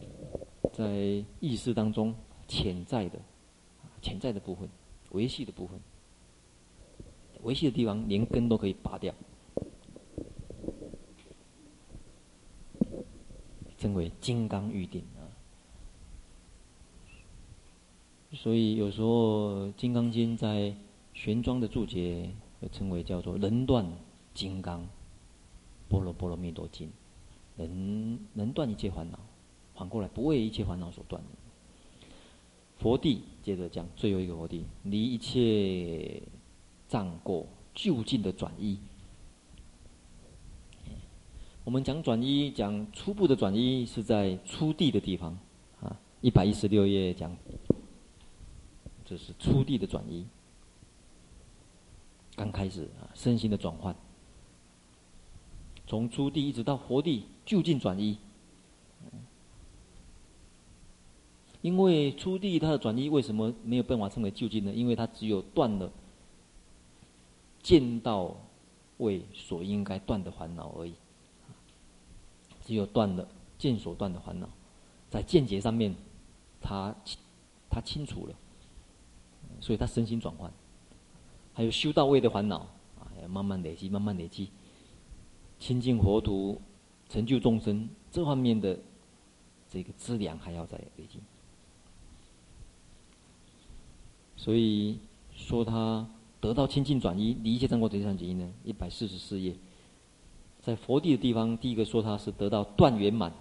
[0.72, 2.16] 在意识当中
[2.48, 3.20] 潜在的、
[4.02, 4.70] 潜在的部分，
[5.12, 5.78] 维系的部分，
[7.44, 9.14] 维系的地方连根都可以拔掉，
[13.78, 15.04] 称为金刚喻定。
[18.32, 20.76] 所以有时候《金刚经》在
[21.14, 22.30] 玄奘的注解，
[22.72, 23.86] 称为叫做“能断
[24.36, 24.88] 金刚
[25.88, 26.92] 波若波罗蜜多经”，
[27.58, 29.20] 能能断一切烦恼，
[29.76, 31.24] 反过来不为一切烦恼所断。
[32.78, 36.22] 佛地接着讲最后一个佛地，离一切
[36.90, 38.78] 障过，就近的转移。
[41.64, 45.38] 我们讲转移，讲初步的转移是在初地的地方
[45.82, 47.38] 啊，一百一十六页讲。
[49.06, 50.26] 这是初地的转移，
[52.36, 53.96] 刚开始啊，身心的转换，
[55.88, 58.18] 从初地一直到活地，就近转移。
[61.62, 64.74] 因为初地它的转移为什么没有办法称为就近呢？
[64.74, 65.92] 因为它只有断了
[67.70, 68.36] 见到
[68.98, 70.96] 位所应该断的烦恼而已，
[72.66, 73.28] 只有断了
[73.60, 74.50] 见所断的烦恼，
[75.08, 75.94] 在见解上面，
[76.60, 76.96] 他
[77.70, 78.34] 他清楚了。
[79.62, 80.52] 所以他身心转换，
[81.54, 82.62] 还有修道位的烦恼
[83.00, 84.50] 啊，要慢慢累积，慢慢累积，
[85.60, 86.60] 亲近佛土，
[87.08, 88.80] 成就众生这方面的
[89.70, 91.20] 这个资粮还要再累积。
[94.36, 94.98] 所以
[95.36, 96.10] 说他
[96.42, 99.56] 得到清净转移，离一切障过得上解脱呢，一百四十四页，
[100.62, 103.32] 在佛地的地方，第一个说他是得到断圆满，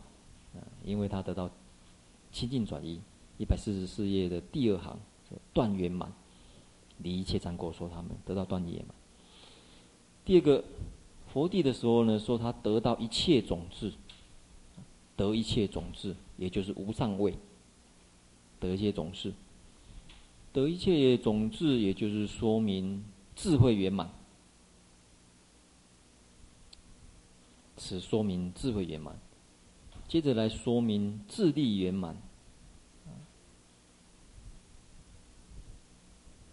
[0.54, 1.50] 啊，因为他得到
[2.32, 3.00] 清净转移，
[3.38, 4.98] 一百四十四页的第二行。
[5.52, 6.10] 断圆满，
[7.02, 8.96] 离一切障过，说他们得到断圆满。
[10.24, 10.64] 第二个，
[11.30, 13.92] 佛地的时候呢，说他得到一切种智，
[15.16, 17.34] 得一切种智，也就是无上位，
[18.58, 19.34] 得一切种智，
[20.52, 23.04] 得一切种智，也就是说明
[23.36, 24.10] 智慧圆满，
[27.76, 29.18] 此说明智慧圆满。
[30.08, 32.16] 接着来说明智力圆满。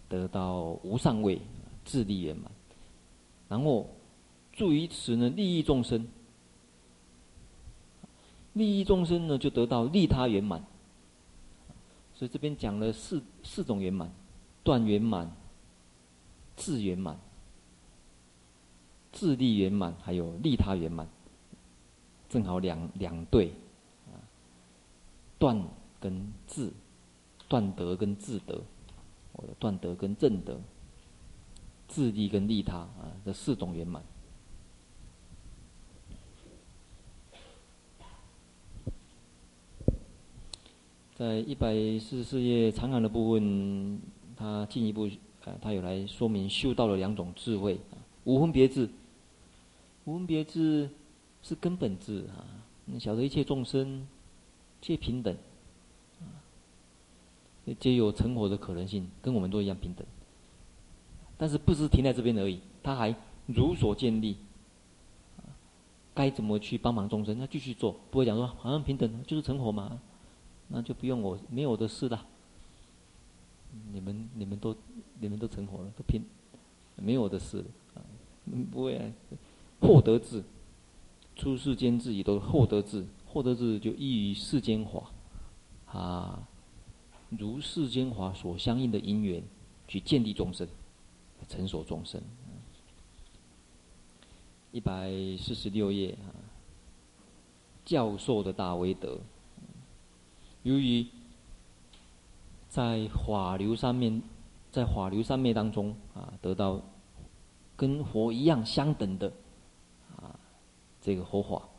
[0.08, 1.42] 得到无上位，
[1.84, 2.52] 智力圆满，
[3.50, 3.90] 然后
[4.54, 6.08] 助于此呢，利益众生，
[8.54, 10.64] 利益众生呢，就得到利他圆满。
[12.16, 14.10] 所以这边讲了四四种圆满：
[14.64, 15.30] 断圆满、
[16.56, 17.20] 智圆满、
[19.12, 21.08] 智力圆满，还有利他圆满。
[22.30, 23.50] 正好两两对，
[24.08, 24.16] 啊，
[25.38, 25.62] 断
[26.00, 26.72] 跟智，
[27.48, 28.62] 断德跟智德。
[29.34, 30.58] 我的断德跟正德，
[31.90, 34.02] 自利跟利他啊，这四种圆满。
[41.16, 44.02] 在一百四十四页长行的部分，
[44.36, 45.10] 他进一步
[45.46, 47.96] 啊，他有来说明修道的两种智慧啊，
[48.26, 48.90] 无分别智。
[50.04, 50.90] 无分别智
[51.42, 52.46] 是根本智啊，
[52.84, 54.06] 你晓得一切众生
[54.82, 55.36] 皆平等。
[57.80, 60.06] 皆有成佛的可能性，跟我们都一样平等。
[61.38, 63.16] 但是不是停在这边而已，他还
[63.48, 64.36] 如所建立，
[66.14, 70.00] 该怎么去帮忙众生，他继续做，不会讲说好像平等就是成佛嘛，
[70.68, 72.26] 那就不用我没有我的事了。
[73.92, 74.76] 你们你们都
[75.20, 76.22] 你们都成佛了，都平，
[76.96, 78.02] 没有我的事了啊，
[78.72, 79.12] 不会啊，
[79.82, 80.44] 获得智，
[81.36, 85.12] 出世间自己都获得智，获得智就依于世间法
[85.88, 86.48] 啊。
[87.30, 89.44] 如世间法所相应的因缘，
[89.88, 90.66] 去建立众生，
[91.50, 92.22] 成所众生。
[94.72, 96.32] 一百四十六页啊，
[97.84, 99.20] 教授的大威德，
[100.66, 101.06] 由于
[102.68, 104.20] 在法流上面，
[104.72, 106.82] 在法流上面当中啊，得到
[107.76, 109.32] 跟佛一样相等的
[110.18, 110.40] 啊，
[111.00, 111.70] 这个佛法，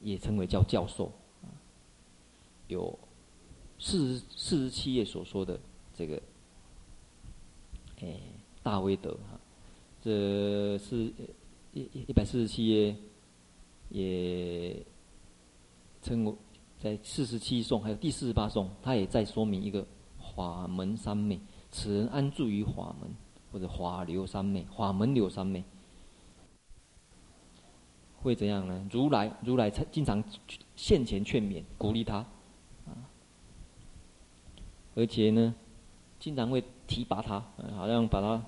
[0.00, 1.10] 也称为叫教授，
[2.68, 2.98] 有。
[3.80, 5.56] 四十四十七页所说的
[5.94, 6.20] 这个
[8.00, 8.18] 哎，
[8.60, 9.38] 大威德哈，
[10.02, 11.12] 这是
[11.72, 12.96] 一一百四十七页，
[13.90, 14.84] 也
[16.02, 16.34] 称为
[16.78, 19.84] 在四十七颂，还有第四十八颂，他也在说明一个
[20.34, 21.40] 法门三昧，
[21.72, 23.12] 此人安住于法门，
[23.50, 25.64] 或者法流三昧，法门流三昧，
[28.22, 28.88] 会怎样呢？
[28.92, 30.22] 如来如来经常
[30.76, 32.18] 现前劝勉，鼓励他，
[32.86, 32.94] 啊，
[34.94, 35.52] 而且呢，
[36.20, 37.40] 经常会提拔他，
[37.74, 38.40] 好像把他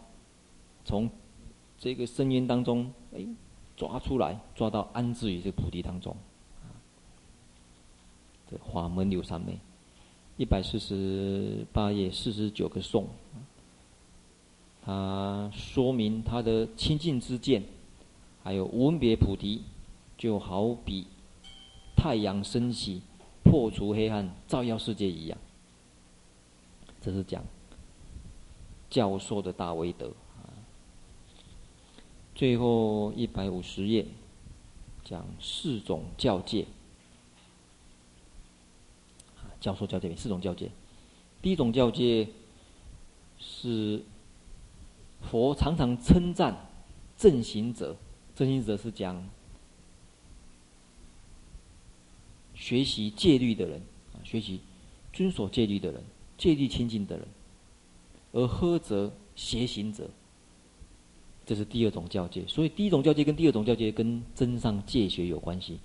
[0.85, 1.11] 从
[1.77, 3.27] 这个深渊当中哎
[3.77, 6.17] 抓出来，抓到安置于这个菩提当中。
[8.51, 9.59] 这法门流三昧，
[10.37, 13.07] 一百四十八页四十九个颂，
[14.83, 17.63] 他说明他的清净之见，
[18.43, 19.63] 还有无别菩提，
[20.19, 21.07] 就好比
[21.97, 23.03] 太阳升起，
[23.45, 25.39] 破除黑暗，照耀世界一样。
[27.01, 27.45] 这是讲
[28.91, 30.11] 教授的大威德。
[32.35, 34.07] 最后一百五十页
[35.05, 36.67] 讲四种教诫。
[39.61, 40.71] 教授教诫四种教诫，
[41.43, 42.27] 第一种教诫
[43.39, 44.03] 是
[45.21, 46.69] 佛常常称赞
[47.17, 47.95] 正行者，
[48.35, 49.29] 正行者是讲
[52.55, 53.83] 学习戒律的人
[54.15, 54.61] 啊，学习
[55.13, 56.03] 遵守戒律的人，
[56.39, 57.29] 戒律清净的人，
[58.33, 60.09] 而呵责邪行者，
[61.45, 62.47] 这是第二种教诫。
[62.49, 65.79] 所以第一种教诫跟第二种教诫跟增上戒学有关系。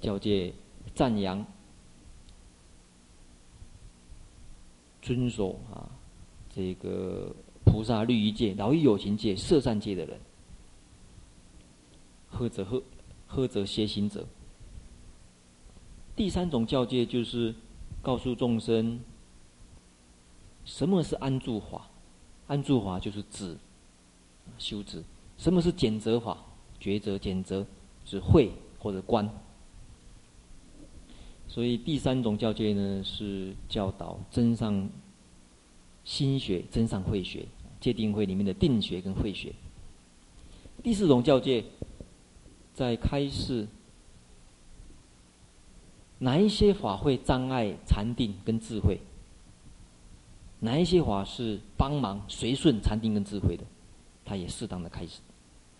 [0.00, 0.52] 教诫
[0.94, 1.44] 赞扬。
[5.06, 5.86] 遵守啊，
[6.52, 7.32] 这个
[7.64, 10.18] 菩萨律仪戒、饶益有情戒、摄善戒的人，
[12.28, 12.82] 呵则呵
[13.28, 14.26] 呵责邪行者。
[16.16, 17.54] 第三种教戒就是
[18.02, 18.98] 告诉众生，
[20.64, 21.88] 什么是安住法？
[22.48, 23.56] 安住法就是止，
[24.58, 25.04] 修止。
[25.38, 26.36] 什么是检择法？
[26.80, 27.64] 抉择、检择
[28.04, 28.50] 是慧
[28.80, 29.30] 或者观。
[31.48, 34.88] 所以第三种教戒呢，是教导真上
[36.04, 37.46] 心学、真上慧学，
[37.80, 39.54] 戒定慧里面的定学跟慧学。
[40.82, 41.64] 第四种教戒，
[42.74, 43.66] 在开示
[46.18, 49.00] 哪一些法会障碍禅定跟智慧，
[50.60, 53.64] 哪一些法是帮忙随顺禅定跟智慧的，
[54.24, 55.20] 他也适当的开始，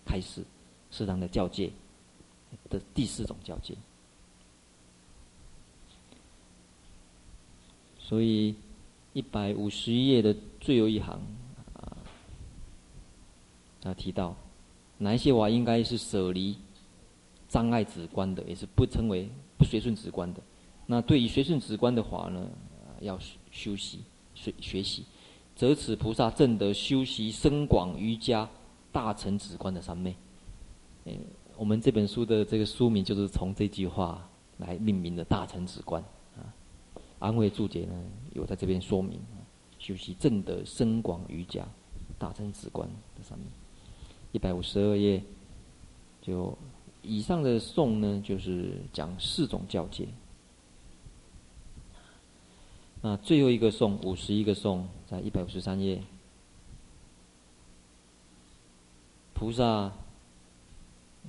[0.05, 0.43] 开始
[0.89, 1.71] 适当的教戒
[2.69, 3.75] 的第四种教戒。
[8.07, 8.55] 所以，
[9.11, 11.19] 一百五十页的最后一行
[11.73, 11.91] 啊，
[13.81, 14.33] 他提到
[14.97, 16.55] 哪一些法应该是舍离
[17.49, 19.27] 障碍止观的，也是不称为
[19.57, 20.39] 不随顺止观的。
[20.85, 22.47] 那对于随顺止观的话呢，
[23.01, 23.19] 要
[23.51, 23.99] 修习
[24.33, 25.03] 学学习，
[25.53, 28.49] 则此菩萨正得修习深广瑜伽
[28.93, 30.15] 大乘止观的三昧。
[31.57, 34.25] 我们这本书的这个书名就是从这句话
[34.59, 36.01] 来命名的大乘止观。
[37.19, 38.03] 安慰注解呢，
[38.33, 39.19] 有在这边说明，
[39.79, 41.67] 修习正德深广瑜伽
[42.19, 43.47] 大乘止观的上面，
[44.31, 45.23] 一百五十二页，
[46.21, 46.55] 就
[47.01, 50.07] 以上的颂呢，就是讲四种教诫。
[53.01, 56.03] 那最后一个颂，五十一个颂，在一百五十三页，
[59.33, 59.91] 菩萨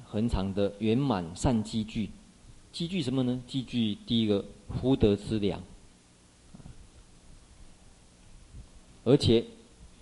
[0.04, 2.10] 恒常的圆满善积聚，
[2.72, 3.42] 积聚什么呢？
[3.46, 4.44] 积聚第一个
[4.80, 5.62] 福德资粮。
[9.08, 9.42] 而且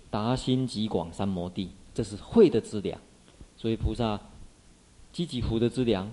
[0.09, 2.99] 达心极广三摩地，这是慧的资粮，
[3.55, 4.19] 所以菩萨
[5.13, 6.11] 积极福的资粮，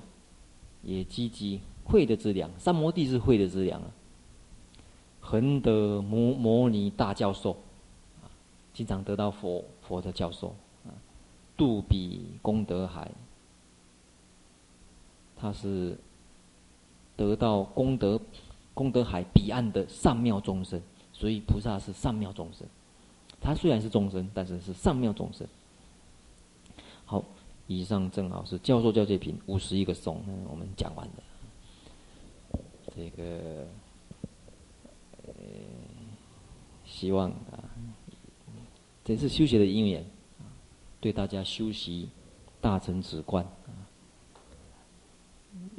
[0.85, 2.49] 也积极慧的资粮。
[2.57, 3.91] 三摩地是慧的资粮啊。
[5.21, 7.51] 恒得摩摩尼大教授，
[8.23, 8.31] 啊，
[8.73, 10.55] 经常得到佛佛的教授
[10.87, 10.95] 啊，
[11.57, 13.11] 度彼功德海，
[15.37, 15.99] 他是
[17.17, 18.21] 得到功德
[18.73, 20.81] 功德海彼岸的上妙众生，
[21.13, 22.65] 所以菩萨是上妙众生。
[23.45, 25.47] 他虽然是众生，但是是上妙众生。
[27.05, 27.23] 好，
[27.67, 31.13] 以上正好是教授教诫品五十一个颂，我们讲完了。
[32.97, 33.67] 这个，
[35.27, 35.35] 呃，
[36.87, 37.61] 希望啊，
[39.05, 40.03] 这次修学的因缘，
[40.99, 42.09] 对大家修习
[42.63, 43.85] 大乘止观啊，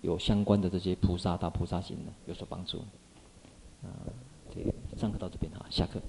[0.03, 2.77] 有相关的这些菩萨大菩萨行呢，有所帮助。
[3.81, 3.89] 啊，
[4.53, 4.61] 这
[4.95, 5.99] 上课到这边啊，下课。